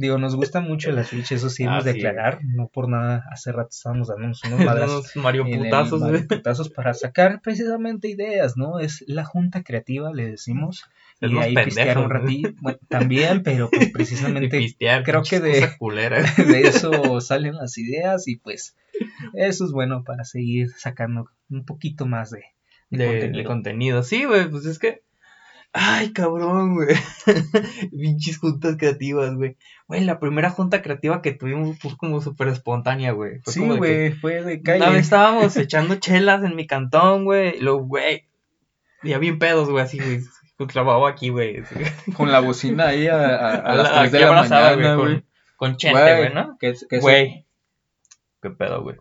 Digo, 0.05 0.19
nos 0.19 0.37
gusta 0.37 0.61
mucho 0.61 0.93
la 0.93 1.03
Switch, 1.05 1.33
eso 1.33 1.49
sí 1.49 1.65
Ah, 1.65 1.73
hemos 1.73 1.85
de 1.85 1.93
sí, 1.93 1.99
aclarar, 1.99 2.41
no 2.45 2.69
por 2.69 2.89
nada, 2.91 3.25
hace 3.33 3.53
rato 3.53 3.71
estábamos 3.71 4.09
dándonos 4.09 4.43
unos 4.45 4.61
madrazos. 4.65 5.17
Mario 5.17 5.45
putazos, 5.45 6.01
Mario 6.03 6.27
putazos 6.29 6.69
para 6.69 6.93
sacar 6.93 7.41
precisamente 7.43 8.09
ideas, 8.09 8.57
¿no? 8.57 8.81
Es 8.81 9.03
la 9.07 9.25
junta 9.25 9.63
creativa, 9.63 10.13
le 10.13 10.31
decimos. 10.31 10.85
Es 11.21 11.31
y 11.31 11.39
ahí 11.39 11.55
pendejos, 11.55 11.65
pistear 11.77 11.99
un 11.99 12.11
ratito. 12.11 12.51
Bueno, 12.61 12.79
también, 12.89 13.43
pero 13.43 13.71
pues 13.71 13.91
precisamente 13.93 14.59
pistear, 14.59 15.05
creo 15.05 15.23
que 15.23 15.41
de- 15.41 15.71
de 16.37 16.61
eso 16.69 17.21
salen 17.23 17.55
las 17.55 17.79
ideas 17.79 18.29
y 18.29 18.37
pues 18.37 18.77
eso 19.33 19.65
es 19.65 19.71
bueno 19.73 20.05
para 20.05 20.25
seguir 20.25 20.71
sacando 20.77 21.31
un 21.49 21.65
poquito 21.65 22.05
más 22.05 22.31
de, 22.31 22.43
de 22.91 22.99
de, 22.99 23.07
contenido. 23.07 23.39
de 23.39 23.45
contenido. 23.45 24.03
Sí, 24.03 24.25
güey, 24.25 24.51
pues 24.51 24.67
es 24.67 24.79
que. 24.79 25.04
Ay, 25.77 26.13
cabrón, 26.13 26.77
güey. 26.77 26.95
Pinches 27.91 28.39
juntas 28.39 28.77
creativas, 28.79 29.35
güey. 29.35 29.57
Güey, 29.89 30.05
la 30.05 30.21
primera 30.21 30.51
junta 30.51 30.83
creativa 30.83 31.21
que 31.21 31.33
tuvimos 31.33 31.77
fue 31.81 31.97
como 31.97 32.21
súper 32.21 32.47
espontánea, 32.49 33.11
güey. 33.11 33.41
Fue 33.43 33.53
Sí, 33.53 33.59
como 33.61 33.75
de 33.75 33.81
que 33.81 33.87
güey, 34.09 34.13
fue 34.13 34.33
de 34.45 34.55
Una 34.55 34.63
calle. 34.63 34.91
vez 34.93 35.03
estábamos 35.03 35.57
echando 35.57 35.97
chelas 35.97 36.45
en 36.45 36.55
mi 36.55 36.69
cantón, 36.69 37.25
güey. 37.25 37.57
Y 37.57 37.61
luego, 37.61 37.81
güey. 37.87 38.29
Ya 39.03 39.19
bien 39.19 39.41
pedos, 39.41 39.69
güey, 39.69 39.83
así, 39.83 39.99
güey. 39.99 40.21
Clavado 40.69 41.09
aquí, 41.09 41.31
güey. 41.31 41.65
Con 42.17 42.31
la 42.31 42.39
bocina 42.39 42.87
ahí 42.89 43.09
a, 43.09 43.17
a- 43.17 43.55
a 43.57 43.75
las 43.75 43.91
La- 43.93 43.99
3 44.03 44.13
de 44.13 44.21
la 44.21 44.27
abrazada, 44.29 44.77
mañana, 44.77 44.95
güey. 44.95 45.15
Con, 45.15 45.27
con 45.57 45.77
chente, 45.77 46.17
güey, 46.19 46.33
¿no? 46.33 46.57
Que, 46.61 46.75
que 46.89 47.01
Güey. 47.01 47.47
¿Qué 48.41 48.51
pedo, 48.51 48.81
güey? 48.85 48.97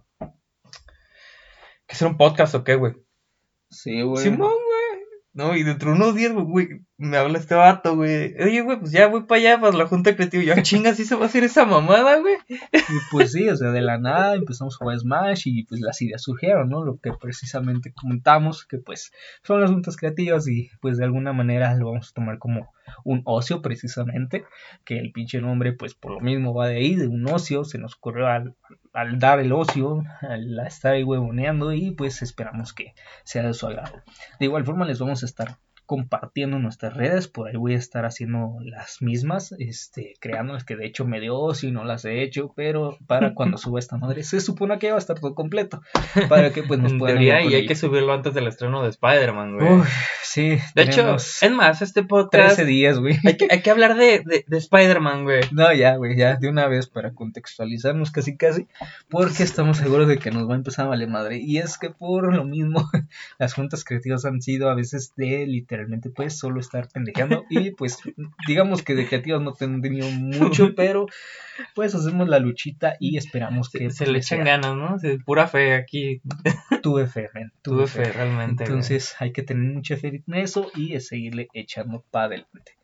¿Que 1.88 1.94
hacer 1.94 2.08
un 2.08 2.18
podcast 2.18 2.56
o 2.56 2.63
qué, 2.63 2.75
güey? 2.75 2.94
Sí, 3.70 4.01
güey. 4.01 4.24
Simón, 4.24 4.50
güey. 4.51 4.73
No, 5.33 5.55
y 5.55 5.63
dentro 5.63 5.89
de 5.91 5.95
unos 5.97 6.15
días, 6.15 6.33
güey, 6.33 6.81
me 7.03 7.17
habla 7.17 7.38
este 7.38 7.55
vato, 7.55 7.95
güey. 7.95 8.33
Oye, 8.41 8.62
güey, 8.62 8.79
pues 8.79 8.91
ya 8.91 9.07
voy 9.07 9.24
para 9.24 9.39
allá, 9.39 9.62
para 9.62 9.77
la 9.77 9.88
junta 9.88 10.15
creativa. 10.15 10.43
Yo, 10.43 10.53
"Ah, 10.57 10.62
chinga, 10.62 10.93
¿sí 10.93 11.05
se 11.05 11.15
va 11.15 11.24
a 11.24 11.25
hacer 11.27 11.43
esa 11.43 11.65
mamada, 11.65 12.17
güey? 12.19 12.36
Pues 13.12 13.31
sí, 13.31 13.48
o 13.50 13.55
sea, 13.55 13.72
de 13.72 13.81
la 13.81 13.98
nada 13.98 14.36
empezamos 14.36 14.75
a 14.75 14.77
jugar 14.77 15.00
Smash 15.00 15.43
y 15.45 15.63
pues 15.65 15.81
las 15.81 16.01
ideas 16.01 16.22
surgieron, 16.24 16.69
¿no? 16.69 16.83
Lo 16.83 16.98
que 17.00 17.12
precisamente 17.13 17.93
comentamos, 17.93 18.65
que 18.65 18.77
pues 18.77 19.12
son 19.43 19.62
las 19.62 19.69
juntas 19.69 19.98
creativas 19.98 20.48
y 20.48 20.69
pues 20.81 20.98
de 20.98 21.03
alguna 21.03 21.33
manera 21.33 21.74
lo 21.75 21.88
vamos 21.88 22.10
a 22.10 22.13
tomar 22.13 22.39
como 22.39 22.72
un 23.03 23.22
ocio 23.25 23.62
precisamente, 23.62 24.45
que 24.83 24.98
el 24.98 25.12
pinche 25.12 25.39
nombre 25.41 25.74
pues 25.74 25.93
por 25.93 26.12
lo 26.12 26.19
mismo 26.19 26.53
va 26.53 26.67
de 26.67 26.77
ahí, 26.77 26.95
de 26.95 27.07
un 27.07 27.27
ocio, 27.29 27.63
se 27.63 27.77
nos 27.77 27.95
ocurrió 27.95 28.27
al, 28.27 28.55
al 28.93 29.19
dar 29.19 29.39
el 29.39 29.51
ocio, 29.53 30.03
al 30.22 30.60
estar 30.65 30.93
ahí 30.93 31.03
huevoneando 31.03 31.74
y 31.74 31.91
pues 31.91 32.22
esperamos 32.22 32.74
que 32.74 32.93
sea 33.24 33.43
de 33.43 33.53
su 33.53 33.67
agrado. 33.67 34.01
De 34.39 34.45
igual 34.45 34.65
forma 34.65 34.86
les 34.86 35.00
vamos 35.00 35.24
a 35.24 35.25
estar 35.25 35.57
compartiendo 35.93 36.57
nuestras 36.57 36.97
redes, 36.97 37.27
por 37.27 37.47
ahí 37.47 37.55
voy 37.55 37.75
a 37.75 37.77
estar 37.77 38.03
haciendo 38.03 38.55
las 38.62 39.00
mismas, 39.03 39.51
este, 39.59 40.15
creándolas 40.19 40.63
que 40.63 40.75
de 40.75 40.88
hecho 40.88 41.05
me 41.05 41.19
dio 41.19 41.51
y 41.62 41.69
no 41.69 41.83
las 41.83 42.03
he 42.03 42.23
hecho, 42.23 42.51
pero 42.55 42.97
para 43.05 43.35
cuando 43.35 43.59
suba 43.59 43.77
esta 43.77 43.95
madre 43.97 44.23
se 44.23 44.41
supone 44.41 44.79
que 44.79 44.88
ya 44.88 44.93
va 44.93 44.97
a 44.97 45.05
estar 45.05 45.19
todo 45.19 45.35
completo, 45.35 45.83
para 46.29 46.51
que 46.51 46.63
pues 46.63 46.79
nos 46.79 46.93
puedan 46.93 47.17
teoría, 47.17 47.43
y 47.43 47.53
hay 47.53 47.67
que 47.67 47.75
subirlo 47.75 48.12
antes 48.12 48.33
del 48.33 48.47
estreno 48.47 48.81
de 48.81 48.89
Spider-Man, 48.89 49.55
güey. 49.55 49.73
Uf, 49.73 49.89
sí, 50.33 50.57
de 50.75 50.81
hecho, 50.81 51.15
es 51.15 51.51
más, 51.51 51.81
este 51.81 52.03
podcast. 52.03 52.55
13 52.55 52.65
días, 52.65 52.99
güey. 52.99 53.19
Hay 53.25 53.37
que, 53.37 53.47
hay 53.49 53.61
que 53.61 53.69
hablar 53.69 53.95
de, 53.95 54.23
de, 54.25 54.45
de 54.47 54.57
Spider-Man, 54.57 55.23
güey. 55.23 55.41
No, 55.51 55.73
ya, 55.73 55.95
güey, 55.95 56.17
ya, 56.17 56.35
de 56.35 56.49
una 56.49 56.67
vez 56.67 56.87
para 56.87 57.13
contextualizarnos 57.13 58.11
casi 58.11 58.35
casi, 58.35 58.67
porque 59.09 59.43
estamos 59.43 59.77
seguros 59.77 60.07
de 60.07 60.17
que 60.17 60.31
nos 60.31 60.49
va 60.49 60.53
a 60.53 60.57
empezar 60.57 60.85
a 60.85 60.89
valer 60.89 61.09
madre. 61.09 61.37
Y 61.37 61.57
es 61.57 61.77
que 61.77 61.89
por 61.89 62.33
lo 62.35 62.46
mismo, 62.46 62.89
las 63.39 63.53
juntas 63.53 63.83
creativas 63.83 64.25
han 64.25 64.41
sido 64.41 64.69
a 64.69 64.75
veces 64.75 65.13
de 65.15 65.46
literalmente, 65.46 66.09
pues, 66.09 66.37
solo 66.37 66.59
estar 66.59 66.87
pendejeando. 66.87 67.46
Y 67.50 67.72
pues, 67.72 68.00
digamos 68.48 68.81
que 68.81 68.96
de 68.96 69.07
creativas 69.07 69.41
no 69.41 69.53
han 69.59 69.81
tenido 69.81 70.09
mucho, 70.09 70.74
pero 70.75 71.07
pues 71.75 71.94
hacemos 71.96 72.27
la 72.29 72.39
luchita 72.39 72.96
y 73.00 73.18
esperamos 73.18 73.70
que 73.70 73.89
Se, 73.89 73.89
se 73.92 74.03
pues, 74.05 74.11
le 74.11 74.18
echan 74.20 74.44
sea. 74.44 74.57
ganas, 74.59 74.75
¿no? 74.75 74.98
Pura 75.25 75.48
fe 75.48 75.74
aquí. 75.75 76.22
Tuve 76.81 77.07
fe, 77.07 77.29
men, 77.33 77.51
Tuve 77.61 77.87
fe, 77.87 78.11
realmente. 78.11 78.63
Entonces 78.63 79.16
hay 79.20 79.31
que 79.31 79.44
tener 79.44 79.74
mucha 79.74 79.98
fe 79.98 80.24
en 80.27 80.33
eso 80.35 80.72
y 80.75 81.00
seguirle 81.00 81.48
echando 81.53 82.03
para 82.11 82.25
adelante. 82.27 82.77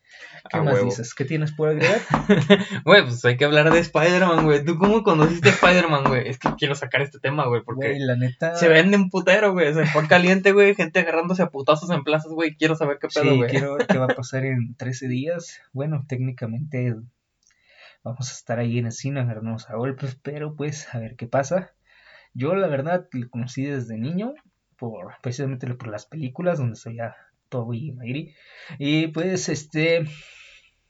¿Qué 0.50 0.58
A 0.58 0.64
más 0.64 0.74
huevo. 0.74 0.86
dices? 0.88 1.14
¿Qué 1.14 1.24
tienes 1.24 1.52
por 1.52 1.70
agregar? 1.70 2.00
Güey, 2.84 3.04
pues 3.04 3.24
hay 3.26 3.38
que 3.38 3.46
hablar 3.46 3.72
de 3.72 3.80
Spider-Man, 3.80 4.44
güey. 4.44 4.66
¿Tú 4.66 4.78
cómo 4.78 5.04
conociste 5.04 5.50
a 5.50 5.52
Spider-Man, 5.52 6.04
güey? 6.06 6.28
Es 6.28 6.40
que 6.40 6.50
quiero 6.58 6.74
sacar 6.76 7.02
este 7.02 7.20
tema, 7.20 7.46
güey, 7.48 7.62
porque 7.64 7.90
Güey, 7.90 8.00
la 8.00 8.16
neta. 8.16 8.56
se 8.56 8.68
vende 8.70 8.98
un 8.98 9.10
putero, 9.12 9.52
güey. 9.54 9.72
Se 9.74 9.86
pone 9.94 10.08
caliente, 10.08 10.52
güey. 10.52 10.74
Gente 10.76 11.00
agarrándose 11.00 11.44
a 11.44 11.50
putazos 11.50 11.90
en 11.92 12.04
plazas, 12.04 12.32
güey. 12.32 12.56
Quiero 12.56 12.76
saber 12.76 12.98
qué 13.00 13.08
pedo, 13.08 13.32
Sí, 13.32 13.38
güey. 13.38 13.50
quiero 13.52 13.78
qué 13.78 13.98
va 14.00 14.06
a 14.06 14.08
pasar 14.16 14.46
en 14.46 14.74
13 14.76 15.08
días. 15.08 15.60
Bueno, 15.74 16.04
técnicamente 16.08 16.96
vamos 18.04 18.30
a 18.30 18.34
estar 18.34 18.60
ahí 18.60 18.78
en 18.78 18.88
el 18.88 18.92
cine, 18.92 19.22
a 19.22 19.76
golpes, 19.76 20.18
pero 20.22 20.56
pues 20.56 20.94
a 20.94 21.00
ver 21.00 21.16
qué 21.16 21.28
pasa. 21.28 21.74
Yo 22.34 22.56
la 22.56 22.68
verdad 22.68 23.08
lo 23.12 23.30
conocí 23.30 23.66
desde 23.66 23.98
niño, 23.98 24.34
por 24.78 25.16
precisamente 25.22 25.68
por 25.76 25.90
las 25.90 26.06
películas 26.06 26.58
donde 26.60 26.76
soy 26.76 27.00
a 27.00 27.16
Toby 27.50 27.90
y 27.90 27.92
Mayri. 27.92 28.36
Y 28.78 29.08
pues 29.08 29.50
este, 29.50 30.06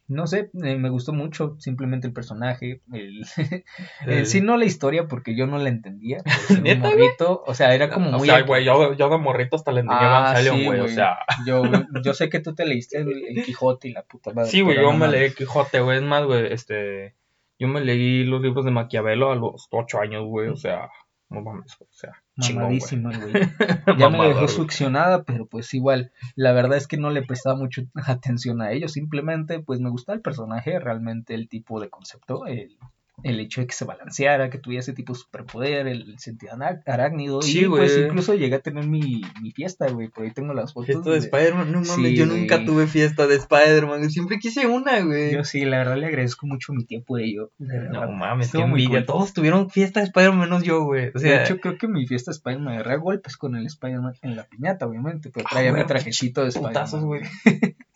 no 0.09 0.27
sé, 0.27 0.49
eh, 0.63 0.75
me 0.75 0.89
gustó 0.89 1.13
mucho 1.13 1.55
simplemente 1.59 2.07
el 2.07 2.13
personaje, 2.13 2.81
el, 2.91 3.23
en 4.07 4.25
sí 4.25 4.41
no 4.41 4.57
la 4.57 4.65
historia 4.65 5.07
porque 5.07 5.35
yo 5.37 5.47
no 5.47 5.57
la 5.59 5.69
entendía. 5.69 6.17
morrito, 6.79 7.43
o 7.45 7.53
sea, 7.53 7.73
era 7.75 7.89
como 7.89 8.09
o 8.09 8.17
muy... 8.17 8.27
sea, 8.27 8.41
güey, 8.41 8.65
yo, 8.65 8.93
yo 8.93 9.09
de 9.09 9.17
morrito 9.17 9.55
hasta 9.55 9.71
le 9.71 9.81
entendía 9.81 10.07
Ah, 10.17 10.31
Evangelion, 10.31 10.57
sí, 10.57 10.65
güey. 10.65 10.79
o 10.81 10.87
sea, 10.87 11.19
Yo, 11.45 11.61
yo 12.03 12.13
sé 12.13 12.29
que 12.29 12.39
tú 12.39 12.53
te 12.55 12.65
leíste 12.65 12.97
el, 12.97 13.09
el 13.37 13.43
Quijote 13.43 13.87
y 13.87 13.91
la 13.93 14.03
puta 14.03 14.33
madre. 14.33 14.49
sí, 14.49 14.61
güey, 14.61 14.77
yo 14.77 14.91
me 14.93 15.07
leí 15.07 15.31
Quijote, 15.33 15.79
güey. 15.79 15.97
Es 15.97 16.03
más, 16.03 16.25
güey, 16.25 16.51
este. 16.51 17.15
Yo 17.59 17.67
me 17.67 17.81
leí 17.81 18.23
los 18.23 18.41
libros 18.41 18.65
de 18.65 18.71
Maquiavelo 18.71 19.31
a 19.31 19.35
los 19.35 19.67
8 19.71 19.99
años, 19.99 20.23
güey. 20.25 20.47
O 20.49 20.55
sea, 20.55 20.89
no 21.29 21.41
mames, 21.41 21.77
o 21.79 21.87
sea. 21.91 22.13
Mamadísima, 22.35 23.11
güey. 23.15 23.33
Ya 23.99 24.09
me 24.09 24.27
dejó 24.27 24.47
succionada, 24.47 25.23
pero 25.23 25.45
pues 25.45 25.73
igual, 25.73 26.11
la 26.35 26.53
verdad 26.53 26.77
es 26.77 26.87
que 26.87 26.97
no 26.97 27.11
le 27.11 27.21
prestaba 27.21 27.55
mucho 27.55 27.83
atención 28.07 28.61
a 28.61 28.71
ello, 28.71 28.87
simplemente 28.87 29.59
pues 29.59 29.79
me 29.79 29.89
gustaba 29.89 30.15
el 30.15 30.21
personaje, 30.21 30.79
realmente 30.79 31.35
el 31.35 31.47
tipo 31.47 31.79
de 31.79 31.89
concepto, 31.89 32.45
el, 32.47 32.77
el 33.23 33.39
hecho 33.39 33.61
de 33.61 33.67
que 33.67 33.73
se 33.73 33.85
balanceara, 33.85 34.49
que 34.49 34.57
tuviera 34.57 34.79
ese 34.81 34.93
tipo 34.93 35.13
de 35.13 35.19
superpoder, 35.19 35.87
el 35.87 36.17
sentido 36.19 36.53
arácnido, 36.85 37.41
Sí, 37.41 37.61
y 37.61 37.65
pues 37.67 37.97
incluso 37.97 38.33
llegué 38.35 38.55
a 38.55 38.59
tener 38.59 38.87
mi, 38.87 39.21
mi 39.41 39.51
fiesta, 39.51 39.87
güey, 39.89 40.09
por 40.09 40.23
ahí 40.25 40.31
tengo 40.31 40.53
las 40.53 40.73
fotos. 40.73 40.87
Fiesta 40.87 41.09
de 41.09 41.15
de- 41.19 41.25
Spider-Man, 41.25 41.71
no 41.71 41.81
mames, 41.81 41.95
Sí, 41.95 42.15
yo 42.15 42.25
nunca 42.25 42.63
tuve 42.65 42.87
fiesta 42.87 43.27
de 43.27 43.35
Spider-Man, 43.35 44.09
siempre 44.09 44.39
quise 44.39 44.67
una, 44.67 44.99
güey. 45.01 45.33
Yo 45.33 45.43
sí, 45.43 45.65
la 45.65 45.77
verdad 45.79 45.97
le 45.97 46.07
agradezco 46.07 46.47
mucho 46.47 46.73
mi 46.73 46.85
tiempo 46.85 47.17
de 47.17 47.25
ello. 47.25 47.51
de 47.57 47.89
No 47.89 48.11
mames, 48.11 48.51
qué 48.51 48.59
envidia. 48.59 48.99
cool. 48.99 49.05
Todos 49.05 49.33
tuvieron 49.33 49.69
fiesta 49.69 49.99
de 49.99 50.05
Spider-Man 50.07 50.39
menos 50.39 50.63
yo, 50.63 50.83
güey. 50.83 51.11
O 51.13 51.19
sea, 51.19 51.39
de 51.39 51.43
hecho, 51.43 51.59
creo 51.59 51.77
que 51.77 51.87
mi 51.87 52.05
fiesta 52.07 52.31
de 52.31 52.35
Spider-Man 52.35 52.73
agarré 52.75 52.97
golpes 52.97 53.37
con 53.37 53.55
el 53.55 53.65
Spider-man 53.65 54.13
en 54.21 54.35
la 54.35 54.43
piñata, 54.47 54.85
obviamente, 54.87 55.29
pero 55.33 55.45
Ah, 55.47 55.51
traía 55.55 55.73
mi 55.73 55.83
trajecito 55.85 56.41
de 56.43 56.49
Spider-Man. 56.49 57.05
güey. 57.05 57.21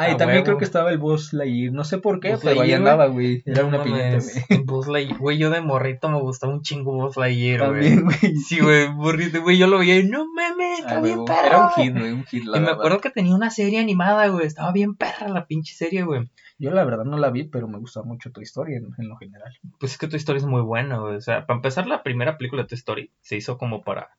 Ah, 0.00 0.10
y 0.12 0.16
también 0.16 0.38
huevo. 0.38 0.44
creo 0.44 0.58
que 0.58 0.64
estaba 0.64 0.90
el 0.90 0.98
Buzz 0.98 1.32
Lightyear, 1.32 1.72
no 1.72 1.84
sé 1.84 1.98
por 1.98 2.20
qué, 2.20 2.30
Buzz 2.32 2.40
pero 2.40 2.52
ahí 2.52 2.58
Lightyear, 2.70 2.80
andaba, 2.80 3.06
güey. 3.06 3.42
Era 3.44 3.62
No 3.62 3.68
una 3.68 3.82
piñata, 3.84 4.04
mames, 4.08 4.46
güey. 4.48 4.62
Buzz 4.64 4.88
Lightyear. 4.88 5.18
Güey, 5.20 5.38
yo 5.38 5.50
de 5.50 5.60
morrito 5.60 6.08
me 6.08 6.20
gustaba 6.20 6.52
un 6.52 6.62
chingo 6.62 6.92
Buzz 6.94 7.16
Lightyear, 7.16 7.60
También, 7.60 8.04
güey. 8.04 8.16
güey. 8.20 8.36
Sí, 8.36 8.60
güey, 8.60 8.92
morrito, 8.92 9.42
güey, 9.42 9.58
yo 9.58 9.66
lo 9.66 9.78
veía 9.78 9.96
y 9.98 10.04
no 10.08 10.26
mames, 10.32 10.80
Ah, 10.80 10.88
está 10.88 11.00
bien 11.00 11.24
perro. 11.24 11.46
Era 11.46 11.58
un 11.66 11.70
hit, 11.70 11.98
güey, 11.98 12.12
un 12.12 12.24
hit, 12.24 12.44
la 12.44 12.58
y 12.58 12.60
me 12.60 12.70
acuerdo 12.70 13.00
que 13.00 13.10
tenía 13.10 13.34
una 13.34 13.50
serie 13.50 13.78
animada, 13.78 14.26
güey. 14.28 14.46
Estaba 14.46 14.72
bien 14.72 14.94
perra 14.94 15.28
la 15.28 15.46
pinche 15.46 15.74
serie, 15.74 16.02
güey. 16.02 16.30
Yo 16.58 16.70
la 16.70 16.84
verdad 16.84 17.04
no 17.04 17.16
la 17.16 17.30
vi, 17.30 17.44
pero 17.44 17.68
me 17.68 17.78
gusta 17.78 18.02
mucho 18.02 18.30
tu 18.32 18.40
historia 18.42 18.76
en, 18.78 18.88
en 18.98 19.08
lo 19.08 19.16
general. 19.16 19.52
Pues 19.78 19.92
es 19.92 19.98
que 19.98 20.08
tu 20.08 20.16
historia 20.16 20.38
es 20.40 20.46
muy 20.46 20.60
buena, 20.60 20.98
güey. 20.98 21.16
O 21.16 21.20
sea, 21.20 21.46
para 21.46 21.56
empezar, 21.56 21.86
la 21.86 22.02
primera 22.02 22.36
película 22.36 22.62
de 22.62 22.68
tu 22.68 22.74
Story 22.74 23.10
se 23.22 23.36
hizo 23.36 23.56
como 23.56 23.82
para 23.82 24.10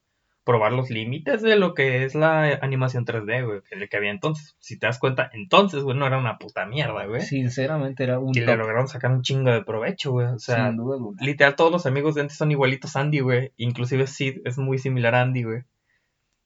probar 0.43 0.71
los 0.73 0.89
límites 0.89 1.41
de 1.41 1.56
lo 1.56 1.73
que 1.75 2.04
es 2.04 2.15
la 2.15 2.58
animación 2.62 3.06
3D, 3.06 3.45
güey, 3.45 3.62
que, 3.69 3.88
que 3.88 3.97
había 3.97 4.10
entonces. 4.12 4.56
Si 4.60 4.80
te 4.80 4.88
das 4.88 4.97
cuenta, 4.99 5.30
entonces, 5.34 5.84
güey, 5.84 5.97
no 5.97 6.08
era 6.08 6.17
una 6.17 6.38
puta 6.39 6.65
mierda, 6.65 7.06
güey. 7.06 7.21
Sinceramente 7.21 8.04
era 8.04 8.19
un 8.19 8.36
Y 8.36 8.39
le 8.41 8.56
lograron 8.58 8.88
sacar 8.88 9.12
un 9.12 9.21
chingo 9.21 9.51
de 9.51 9.63
provecho, 9.63 10.12
güey. 10.12 10.27
O 10.27 10.39
sea, 10.39 10.67
sin 10.67 10.77
duda 10.77 10.95
alguna. 10.95 11.21
literal, 11.23 11.56
todos 11.56 11.71
los 11.71 11.86
amigos 11.86 12.15
de 12.15 12.21
antes 12.21 12.38
son 12.38 12.51
igualitos 12.51 12.95
a 12.95 13.01
Andy, 13.01 13.19
güey. 13.19 13.51
Inclusive 13.58 14.08
Sid 14.08 14.39
es 14.45 14.58
muy 14.58 14.77
similar 14.80 15.13
a 15.15 15.21
Andy, 15.21 15.43
güey. 15.43 15.62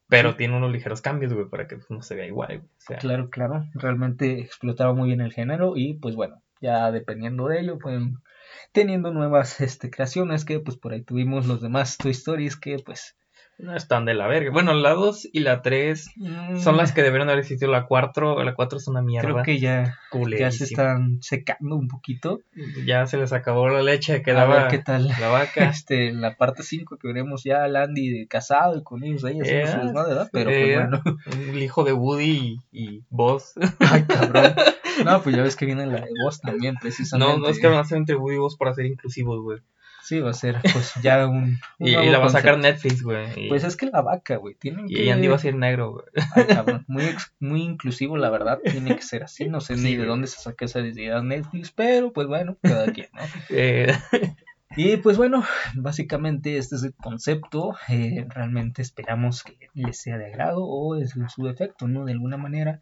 Pero 0.08 0.32
Sí. 0.32 0.38
tiene 0.38 0.58
unos 0.58 0.72
ligeros 0.72 1.02
cambios, 1.02 1.34
güey, 1.34 1.48
para 1.50 1.68
que 1.68 1.78
pues, 1.78 1.90
no 1.90 2.02
se 2.04 2.16
vea 2.16 2.28
igual, 2.28 2.48
güey. 2.60 2.60
O 2.60 2.70
sea, 2.78 2.98
Claro, 2.98 3.30
claro, 3.30 3.66
realmente 3.74 4.40
explotaba 4.40 4.94
muy 4.94 5.08
bien 5.08 5.22
el 5.22 5.34
género 5.34 5.74
y 5.76 5.96
pues 5.96 6.16
bueno, 6.16 6.42
ya 6.62 6.92
dependiendo 6.92 7.48
de 7.48 7.62
ello, 7.62 7.80
fueron 7.80 8.22
teniendo 8.72 9.12
nuevas 9.12 9.62
este, 9.62 9.90
creaciones 9.90 10.46
que 10.46 10.60
pues 10.60 10.78
por 10.78 10.94
ahí 10.94 11.02
tuvimos 11.02 11.48
los 11.48 11.62
demás 11.62 11.98
Toy 11.98 12.12
Stories 12.12 12.56
que 12.56 12.78
pues 12.86 13.16
no 13.58 13.76
están 13.76 14.06
de 14.06 14.14
la 14.14 14.28
verga. 14.28 14.52
Bueno, 14.52 14.74
la 14.74 14.92
2 14.92 15.30
y 15.32 15.40
la 15.40 15.62
3 15.62 16.10
son 16.62 16.78
las 16.78 16.92
que 16.92 17.02
deberían 17.04 17.30
haber 17.30 17.40
existido. 17.40 17.72
La 17.72 17.86
4, 17.86 18.44
la 18.44 18.54
4 18.54 18.78
es 18.78 18.88
una 18.88 19.02
mierda. 19.02 19.30
Mm. 19.30 19.32
creo 19.32 19.44
que 19.44 19.60
ya, 19.60 19.98
ya 20.38 20.52
se 20.52 20.66
están 20.66 21.22
secando 21.22 21.76
un 21.76 21.88
poquito. 21.88 22.42
Ya 22.86 23.06
se 23.08 23.18
les 23.18 23.32
acabó 23.34 23.70
la 23.70 23.82
leche 23.82 24.22
que 24.22 24.32
A 24.32 24.36
daba 24.36 24.56
ver 24.64 24.68
qué 24.70 24.80
tal. 24.80 25.08
la 25.20 25.30
vaca. 25.30 25.70
Este, 25.86 26.12
la 26.14 26.36
parte 26.36 26.64
5 26.64 26.98
que 26.98 27.08
veremos 27.08 27.44
ya 27.44 27.64
al 27.64 27.76
Andy 27.76 28.28
casado 28.28 28.78
y 28.78 28.84
con 28.84 29.04
ellos 29.04 29.24
ahí 29.24 29.40
haciendo 29.40 29.68
su 29.68 29.78
Eh, 29.78 29.84
desmadre, 29.86 30.10
¿verdad? 30.10 30.30
Pero 30.32 30.50
eh, 30.52 30.76
pues 30.90 31.04
bueno, 31.04 31.20
El 31.54 31.64
hijo 31.64 31.84
de 31.84 31.94
Woody 31.94 32.58
y, 32.72 33.04
Buzz. 33.10 33.54
ay 33.80 34.04
cabrón. 34.04 34.54
No, 35.04 35.22
pues 35.22 35.36
ya 35.36 35.44
ves 35.44 35.58
que 35.58 35.66
viene 35.66 35.86
la 35.86 36.00
de 36.00 36.10
voz 36.24 36.40
también, 36.40 36.76
precisamente. 36.80 37.34
No, 37.34 37.38
no 37.38 37.50
es 37.50 37.60
que 37.60 37.68
van 37.68 37.76
a 37.76 37.82
hacer 37.82 37.98
entre 37.98 38.16
Woody 38.16 38.36
y 38.36 38.40
Buzz 38.40 38.56
para 38.56 38.74
ser 38.74 38.86
inclusivos, 38.86 39.42
güey. 39.42 39.60
Sí, 40.06 40.20
va 40.20 40.30
a 40.30 40.34
ser 40.34 40.60
pues 40.72 40.94
ya 41.02 41.26
un... 41.28 41.58
un 41.80 41.88
Y, 41.88 41.92
la 41.94 42.20
va 42.20 42.28
a 42.28 42.30
sacar. 42.30 42.60
Netflix, 42.60 43.02
güey. 43.02 43.28
Y, 43.46 43.50
Pues 43.50 43.64
es 43.64 43.76
que 43.76 43.88
la 43.88 44.02
vaca, 44.02 44.36
güey, 44.38 44.54
tienen 44.56 44.88
que... 44.88 45.04
y 45.04 45.10
Andy 45.10 45.28
va 45.28 45.36
a 45.36 45.40
ser 45.40 45.56
negro, 45.56 45.94
güey. 45.94 46.06
Ay, 46.36 46.46
cabrón, 46.48 46.86
muy, 46.88 47.06
ex- 47.06 47.34
muy 47.40 47.64
inclusivo, 47.64 48.16
la 48.18 48.30
verdad, 48.30 48.60
tiene 48.64 48.96
que 48.96 49.02
ser 49.02 49.24
así, 49.24 49.48
no 49.50 49.62
sé 49.62 49.76
Sí, 49.78 49.84
ni 49.84 49.96
de 49.96 50.06
dónde 50.06 50.28
se 50.28 50.40
saca 50.40 50.66
esa 50.66 50.80
idea 50.82 51.22
Netflix, 51.22 51.72
pero 51.72 52.14
pues 52.14 52.28
bueno, 52.28 52.58
cada 52.62 52.86
quien, 52.94 53.08
¿no? 53.14 53.22
Eh, 53.50 53.88
Y 54.78 54.98
pues 54.98 55.16
bueno, 55.16 55.44
básicamente 55.76 56.58
este 56.58 56.76
es 56.76 56.84
el 56.84 56.94
concepto, 56.96 57.76
eh, 57.88 58.26
realmente 58.28 58.82
esperamos 58.82 59.42
que 59.44 59.70
les 59.74 60.02
sea 60.02 60.18
de 60.18 60.26
agrado 60.26 60.66
o 60.66 60.96
es 60.98 61.14
su 61.34 61.46
defecto, 61.46 61.88
¿no? 61.88 62.04
De 62.04 62.12
alguna 62.12 62.36
manera, 62.36 62.80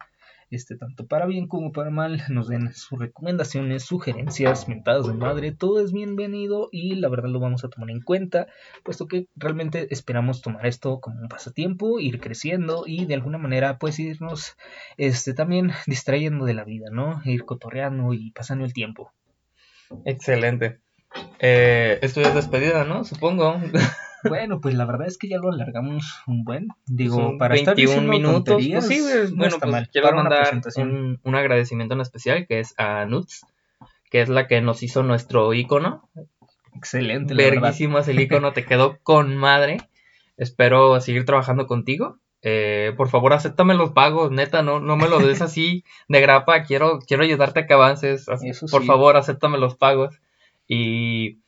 este, 0.54 0.76
tanto 0.76 1.06
para 1.06 1.26
bien 1.26 1.48
como 1.48 1.72
para 1.72 1.90
mal, 1.90 2.22
nos 2.28 2.48
den 2.48 2.72
sus 2.72 2.98
recomendaciones, 2.98 3.82
sugerencias, 3.82 4.68
mentadas 4.68 5.06
de 5.06 5.14
madre, 5.14 5.52
todo 5.52 5.80
es 5.80 5.92
bienvenido 5.92 6.68
y 6.72 6.94
la 6.94 7.08
verdad 7.08 7.28
lo 7.28 7.40
vamos 7.40 7.64
a 7.64 7.68
tomar 7.68 7.90
en 7.90 8.00
cuenta, 8.00 8.46
puesto 8.82 9.06
que 9.06 9.26
realmente 9.36 9.88
esperamos 9.90 10.42
tomar 10.42 10.66
esto 10.66 11.00
como 11.00 11.20
un 11.20 11.28
pasatiempo, 11.28 11.98
ir 12.00 12.20
creciendo 12.20 12.84
y 12.86 13.06
de 13.06 13.14
alguna 13.14 13.38
manera 13.38 13.78
pues 13.78 13.98
irnos 13.98 14.56
este, 14.96 15.34
también 15.34 15.72
distrayendo 15.86 16.44
de 16.44 16.54
la 16.54 16.64
vida, 16.64 16.86
¿no? 16.90 17.20
Ir 17.24 17.44
cotorreando 17.44 18.14
y 18.14 18.30
pasando 18.30 18.64
el 18.64 18.72
tiempo. 18.72 19.12
excelente. 20.04 20.78
Eh, 21.38 21.98
esto 22.02 22.20
ya 22.20 22.28
es 22.28 22.34
despedida, 22.34 22.84
¿no? 22.84 23.04
Supongo. 23.04 23.60
Bueno, 24.28 24.60
pues 24.60 24.74
la 24.74 24.84
verdad 24.84 25.06
es 25.06 25.18
que 25.18 25.28
ya 25.28 25.38
lo 25.38 25.50
alargamos 25.52 26.04
un 26.26 26.44
buen. 26.44 26.68
Digo, 26.86 27.16
Son 27.16 27.38
para 27.38 27.54
estar 27.54 27.76
21 27.76 28.00
diciendo 28.00 28.12
minutos. 28.12 28.62
Pues 28.72 28.86
sí, 28.86 29.00
no 29.32 29.36
Bueno, 29.36 29.56
pues 29.58 29.72
mal. 29.72 29.88
quiero 29.90 30.08
Para 30.08 30.22
mandar 30.22 30.60
un, 30.76 31.20
un 31.22 31.34
agradecimiento 31.34 31.94
en 31.94 32.00
especial 32.00 32.46
que 32.46 32.60
es 32.60 32.74
a 32.78 33.04
Nuts, 33.06 33.46
que 34.10 34.20
es 34.20 34.28
la 34.28 34.46
que 34.46 34.60
nos 34.60 34.82
hizo 34.82 35.02
nuestro 35.02 35.52
icono. 35.54 36.08
Excelente, 36.74 37.34
es 37.34 38.08
el 38.08 38.20
icono, 38.20 38.52
te 38.52 38.64
quedó 38.64 38.98
con 39.02 39.36
madre. 39.36 39.78
Espero 40.36 41.00
seguir 41.00 41.24
trabajando 41.24 41.66
contigo. 41.66 42.18
Eh, 42.42 42.92
por 42.96 43.08
favor, 43.08 43.32
acéptame 43.32 43.74
los 43.74 43.92
pagos, 43.92 44.30
neta, 44.30 44.62
no, 44.62 44.78
no 44.78 44.96
me 44.96 45.08
lo 45.08 45.18
des 45.18 45.40
así 45.40 45.84
de 46.08 46.20
grapa. 46.20 46.64
Quiero, 46.64 46.98
quiero 46.98 47.22
ayudarte 47.22 47.60
a 47.60 47.66
que 47.66 47.72
avances. 47.74 48.26
Por 48.26 48.38
sí. 48.82 48.86
favor, 48.86 49.16
acéptame 49.16 49.56
los 49.58 49.76
pagos. 49.76 50.20
Y 50.68 51.38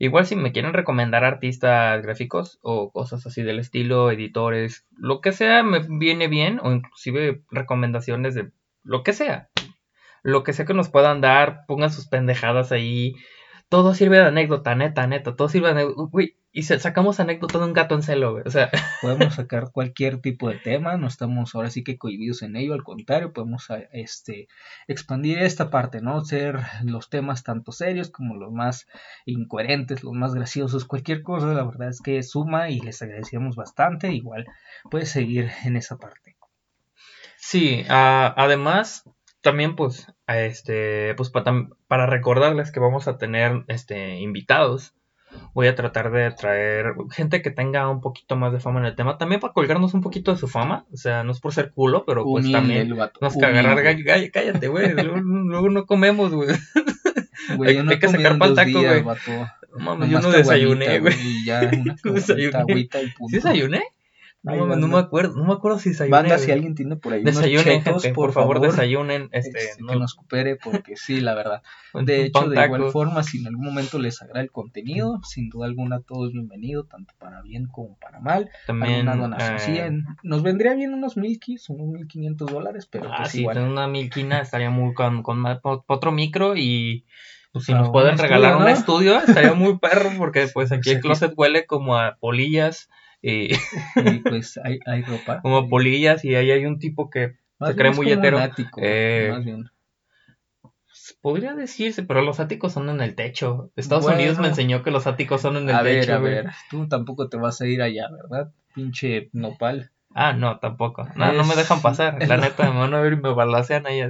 igual 0.00 0.26
si 0.26 0.34
me 0.34 0.50
quieren 0.50 0.72
recomendar 0.72 1.24
artistas 1.24 2.02
gráficos 2.02 2.58
o 2.62 2.90
cosas 2.90 3.26
así 3.26 3.42
del 3.42 3.58
estilo, 3.58 4.10
editores, 4.10 4.86
lo 4.96 5.20
que 5.20 5.30
sea, 5.30 5.62
me 5.62 5.80
viene 5.86 6.26
bien. 6.26 6.58
O 6.62 6.72
inclusive 6.72 7.42
recomendaciones 7.50 8.34
de 8.34 8.50
lo 8.82 9.04
que 9.04 9.12
sea. 9.12 9.50
Lo 10.22 10.42
que 10.42 10.54
sea 10.54 10.64
que 10.64 10.74
nos 10.74 10.88
puedan 10.88 11.20
dar, 11.20 11.66
pongan 11.68 11.92
sus 11.92 12.08
pendejadas 12.08 12.72
ahí. 12.72 13.14
Todo 13.70 13.94
sirve 13.94 14.18
de 14.18 14.26
anécdota, 14.26 14.74
neta, 14.74 15.06
neta. 15.06 15.34
Todo 15.36 15.48
sirve 15.48 15.68
de 15.68 15.72
anécdota. 15.80 16.10
Uy, 16.12 16.36
y 16.52 16.62
sacamos 16.64 17.20
anécdota 17.20 17.58
de 17.58 17.64
un 17.64 17.72
gato 17.72 17.94
en 17.94 18.02
celo, 18.02 18.32
güey. 18.32 18.42
O 18.46 18.50
sea, 18.50 18.70
Podemos 19.00 19.34
sacar 19.36 19.70
cualquier 19.72 20.20
tipo 20.20 20.48
de 20.50 20.58
tema, 20.58 20.96
no 20.98 21.06
estamos 21.06 21.54
ahora 21.54 21.70
sí 21.70 21.82
que 21.84 21.96
cohibidos 21.96 22.42
en 22.42 22.56
ello, 22.56 22.74
al 22.74 22.82
contrario, 22.84 23.32
podemos 23.32 23.70
a- 23.70 23.78
este, 23.92 24.48
expandir 24.88 25.38
esta 25.38 25.70
parte, 25.70 26.02
¿no? 26.02 26.22
Ser 26.24 26.58
los 26.84 27.08
temas 27.08 27.42
tanto 27.44 27.72
serios 27.72 28.10
como 28.10 28.36
los 28.36 28.52
más 28.52 28.86
incoherentes, 29.24 30.02
los 30.04 30.12
más 30.14 30.34
graciosos, 30.34 30.84
cualquier 30.84 31.22
cosa, 31.22 31.46
la 31.54 31.64
verdad 31.64 31.88
es 31.88 32.00
que 32.02 32.22
suma 32.22 32.68
y 32.70 32.80
les 32.80 33.00
agradecemos 33.02 33.56
bastante, 33.56 34.12
igual 34.12 34.44
puedes 34.90 35.10
seguir 35.10 35.50
en 35.64 35.76
esa 35.76 35.96
parte. 35.96 36.36
sí, 37.36 37.84
ah, 37.88 38.34
además, 38.36 39.04
también 39.40 39.76
pues, 39.76 40.06
este, 40.38 41.14
pues 41.16 41.30
pa- 41.30 41.42
tam- 41.44 41.74
para 41.88 42.06
recordarles 42.06 42.70
que 42.70 42.80
vamos 42.80 43.08
a 43.08 43.18
tener 43.18 43.64
este 43.68 44.18
invitados. 44.20 44.94
Voy 45.54 45.68
a 45.68 45.76
tratar 45.76 46.10
de 46.10 46.30
traer 46.32 46.86
gente 47.12 47.40
que 47.40 47.50
tenga 47.52 47.88
un 47.88 48.00
poquito 48.00 48.34
más 48.36 48.52
de 48.52 48.58
fama 48.58 48.80
en 48.80 48.86
el 48.86 48.96
tema, 48.96 49.16
también 49.16 49.40
para 49.40 49.52
colgarnos 49.52 49.94
un 49.94 50.00
poquito 50.00 50.32
de 50.32 50.38
su 50.38 50.48
fama, 50.48 50.86
o 50.92 50.96
sea, 50.96 51.22
no 51.22 51.30
es 51.30 51.38
por 51.38 51.54
ser 51.54 51.70
culo, 51.70 52.04
pero 52.04 52.24
pues 52.24 52.46
Humilde 52.46 52.58
también 52.58 52.96
vato, 52.96 53.18
nos 53.22 53.36
que 53.36 53.46
agarrar, 53.46 53.74
humilde. 53.78 54.04
gall- 54.04 54.22
gall- 54.22 54.30
cállate, 54.32 54.66
güey, 54.68 54.92
luego, 54.94 55.16
luego 55.20 55.68
no 55.70 55.86
comemos, 55.86 56.32
güey. 56.32 56.48
Hay- 57.68 57.76
no 57.84 57.90
que 58.00 58.08
sacar 58.08 58.38
pa'l 58.38 58.54
taco, 58.56 58.70
güey. 58.88 59.02
No 60.00 60.06
yo 60.06 60.20
no 60.20 60.30
desayuné, 60.38 60.98
güey. 60.98 61.14
Desayuné. 62.14 62.50
caguamita, 62.50 62.98
agüita 62.98 63.02
y 63.02 63.06
punto. 63.12 63.30
¿Sí 63.30 63.36
desayuné? 63.36 63.82
No, 64.42 64.88
me 64.88 64.98
acuerdo, 64.98 65.36
no 65.36 65.44
me 65.44 65.52
acuerdo 65.52 65.78
si 65.78 65.90
desayuné. 65.90 66.16
Banda, 66.16 66.38
si 66.38 66.50
alguien 66.50 66.74
tiene 66.74 66.96
por 66.96 67.12
ahí 67.12 67.22
Desayunen, 67.22 67.82
chetos, 67.82 68.02
gente, 68.02 68.14
por, 68.14 68.32
favor, 68.32 68.60
desayunen, 68.60 69.28
este, 69.32 69.50
este, 69.58 69.82
no, 69.82 69.92
que 69.92 69.98
nos 69.98 70.14
coopere, 70.14 70.56
porque 70.56 70.96
sí, 70.96 71.20
la 71.20 71.34
verdad. 71.34 71.62
De 72.06 72.24
hecho, 72.24 72.48
de 72.48 72.64
igual 72.64 72.90
forma, 72.90 73.22
si 73.22 73.40
en 73.40 73.48
algún 73.48 73.66
momento 73.66 73.98
les 73.98 74.22
agrada 74.22 74.40
el 74.40 74.50
contenido, 74.50 75.20
sin 75.24 75.50
duda 75.50 75.66
alguna 75.66 76.00
todo 76.00 76.26
es 76.26 76.32
bienvenido, 76.32 76.84
tanto 76.84 77.12
para 77.18 77.42
bien 77.42 77.66
como 77.66 77.96
para 77.96 78.20
mal. 78.20 78.48
también, 78.66 79.08
Alguna 79.08 79.16
donación, 79.16 79.58
sí, 79.58 79.72
eh, 79.78 79.86
en- 79.86 80.04
nos 80.22 80.42
vendría 80.42 80.74
bien 80.74 80.94
unos 80.94 81.16
mil 81.16 81.38
kis, 81.38 81.68
unos 81.68 81.88
mil 81.88 82.06
quinientos 82.06 82.50
dólares, 82.50 82.88
pero 82.90 83.10
ah, 83.10 83.16
pues 83.18 83.32
sí, 83.32 83.40
igual. 83.40 83.56
tener 83.56 83.70
una 83.70 83.88
milquina 83.88 84.40
estaría 84.40 84.70
muy 84.70 84.94
con, 84.94 85.22
otro 85.24 86.12
micro 86.12 86.56
y 86.56 87.04
pues, 87.52 87.64
si 87.66 87.72
Ah, 87.72 87.78
nos 87.78 87.90
pueden 87.90 88.16
regalar 88.16 88.52
estudio, 88.52 88.64
un 88.64 88.72
estudio 88.72 89.18
estaría 89.20 89.52
muy 89.52 89.78
perro 89.78 90.10
porque 90.16 90.48
pues 90.54 90.72
aquí 90.72 90.82
Pues 90.84 90.96
el 90.96 91.00
closet 91.02 91.34
huele 91.36 91.66
como 91.66 91.96
a 91.96 92.16
polillas 92.20 92.88
y 93.22 93.48
Y 93.52 94.18
pues 94.28 94.58
hay, 94.62 94.78
hay 94.86 95.02
ropa. 95.02 95.40
como 95.42 95.58
a 95.58 95.68
polillas 95.68 96.24
y 96.24 96.34
ahí 96.34 96.50
hay 96.50 96.66
un 96.66 96.78
tipo 96.78 97.10
que 97.10 97.36
Más 97.58 97.70
se 97.70 97.76
cree 97.76 97.92
muy 97.92 98.10
hetero. 98.10 98.38
ático, 98.38 98.80
Eh, 98.82 99.28
más 99.32 99.44
bien. 99.44 99.70
podría 101.20 101.54
decirse, 101.54 102.02
pero 102.02 102.22
los 102.22 102.40
áticos 102.40 102.72
son 102.72 102.88
en 102.90 103.00
el 103.00 103.14
techo. 103.14 103.70
Estados 103.76 104.04
Bueno. 104.04 104.18
Unidos 104.18 104.38
me 104.38 104.48
enseñó 104.48 104.82
que 104.82 104.90
los 104.90 105.06
áticos 105.06 105.40
son 105.42 105.56
en 105.56 105.68
el 105.68 105.74
A 105.74 105.82
ver, 105.82 106.00
techo. 106.00 106.14
a 106.14 106.18
güey. 106.18 106.34
ver, 106.34 106.50
tú 106.70 106.88
tampoco 106.88 107.28
te 107.28 107.36
vas 107.36 107.60
a 107.60 107.66
ir 107.66 107.82
allá, 107.82 108.08
¿verdad? 108.10 108.52
Pinche 108.74 109.28
nopal. 109.32 109.90
Ah, 110.12 110.32
no, 110.32 110.58
tampoco. 110.58 111.06
No, 111.14 111.32
no 111.32 111.44
me 111.44 111.54
dejan 111.54 111.80
pasar. 111.82 112.18
La 112.26 112.36
neta, 112.36 112.70
me 112.70 112.78
van 112.80 112.94
a 112.94 113.00
ver 113.00 113.12
y 113.12 113.16
me 113.16 113.32
balacean 113.32 113.86
ahí. 113.86 114.02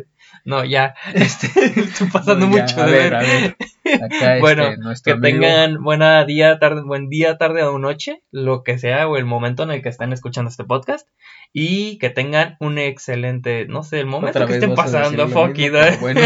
No, 0.44 0.64
ya. 0.64 0.94
Este, 1.14 1.46
estoy 1.80 2.08
pasando 2.08 2.46
No, 2.46 2.56
ya, 2.56 2.62
mucho 2.62 2.80
a 2.80 2.86
de 2.86 2.92
ver, 2.92 3.14
a 3.14 3.18
ver. 3.20 3.56
Acá 4.02 4.38
Bueno, 4.40 4.92
este, 4.92 5.10
Que 5.10 5.16
amigo- 5.16 5.40
tengan 5.40 5.82
buena 5.82 6.24
día, 6.24 6.58
tarde, 6.58 6.82
buen 6.82 7.08
día, 7.10 7.36
tarde 7.36 7.62
o 7.64 7.78
noche, 7.78 8.22
lo 8.30 8.62
que 8.62 8.78
sea, 8.78 9.08
o 9.08 9.16
el 9.18 9.26
momento 9.26 9.62
en 9.64 9.72
el 9.72 9.82
que 9.82 9.90
estén 9.90 10.12
escuchando 10.12 10.48
este 10.50 10.64
podcast. 10.64 11.06
Y 11.52 11.98
que 11.98 12.10
tengan 12.10 12.56
un 12.60 12.78
excelente, 12.78 13.66
no 13.68 13.82
sé, 13.82 13.98
el 14.00 14.06
momento 14.06 14.38
Otra 14.38 14.46
que 14.46 14.54
estén 14.54 14.74
pasando, 14.74 15.28
fuck 15.28 15.56
mismo, 15.56 15.78
¿eh? 15.78 15.98
Bueno, 16.00 16.20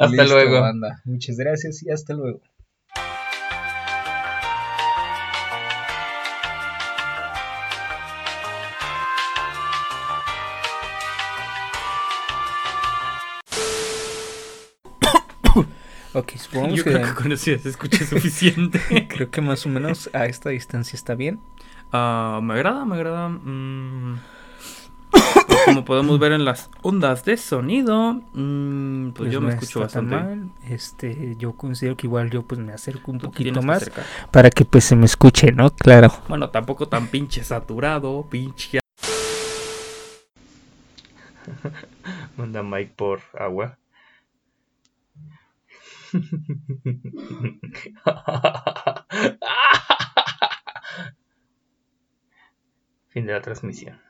Hasta 0.00 0.06
listo, 0.08 0.24
luego. 0.24 0.60
banda. 0.60 1.02
Muchas 1.04 1.36
gracias 1.36 1.82
y 1.82 1.90
hasta 1.90 2.14
luego. 2.14 2.40
Ok, 16.16 16.32
supongamos 16.38 16.78
Yo 16.78 16.84
que, 16.84 16.92
creo 16.92 17.06
que 17.08 17.14
con 17.14 17.30
eso 17.32 17.50
ya 17.50 17.58
se 17.58 17.68
escucha 17.68 18.04
suficiente. 18.06 18.80
creo 19.08 19.30
que 19.30 19.40
más 19.42 19.66
o 19.66 19.68
menos 19.68 20.08
a 20.14 20.24
esta 20.26 20.48
distancia 20.48 20.96
está 20.96 21.14
bien. 21.14 21.40
Ah, 21.92 22.40
me 22.42 22.54
agrada, 22.54 22.86
me 22.86 22.94
agrada. 22.96 23.28
mm, 23.28 24.18
como 25.66 25.84
podemos 25.84 26.18
ver 26.18 26.32
en 26.32 26.44
las 26.46 26.70
ondas 26.82 27.24
de 27.26 27.36
sonido, 27.36 28.14
mm, 28.32 29.10
pues, 29.10 29.16
Pues 29.18 29.32
yo 29.32 29.40
no 29.40 29.48
me 29.48 29.54
escucho 29.54 29.80
bastante. 29.80 30.14
mal. 30.16 30.50
Este, 30.70 31.36
yo 31.38 31.52
considero 31.52 31.96
que 31.98 32.06
igual 32.06 32.30
yo 32.30 32.42
pues 32.46 32.58
me 32.60 32.72
acerco 32.72 33.10
un 33.12 33.18
Tú 33.18 33.26
poquito 33.30 33.60
que 33.60 33.66
más 33.66 33.90
para 34.30 34.48
que 34.48 34.64
pues 34.64 34.84
se 34.84 34.96
me 34.96 35.04
escuche, 35.04 35.52
¿no? 35.52 35.68
Claro. 35.70 36.12
Bueno, 36.28 36.48
tampoco 36.48 36.88
tan 36.88 37.08
pinche 37.08 37.44
saturado, 37.44 38.26
pinche. 38.30 38.80
Manda 42.38 42.62
Mike 42.62 42.94
por 42.96 43.20
agua. 43.38 43.78
fin 53.08 53.26
de 53.26 53.32
la 53.32 53.40
transmisión. 53.40 54.05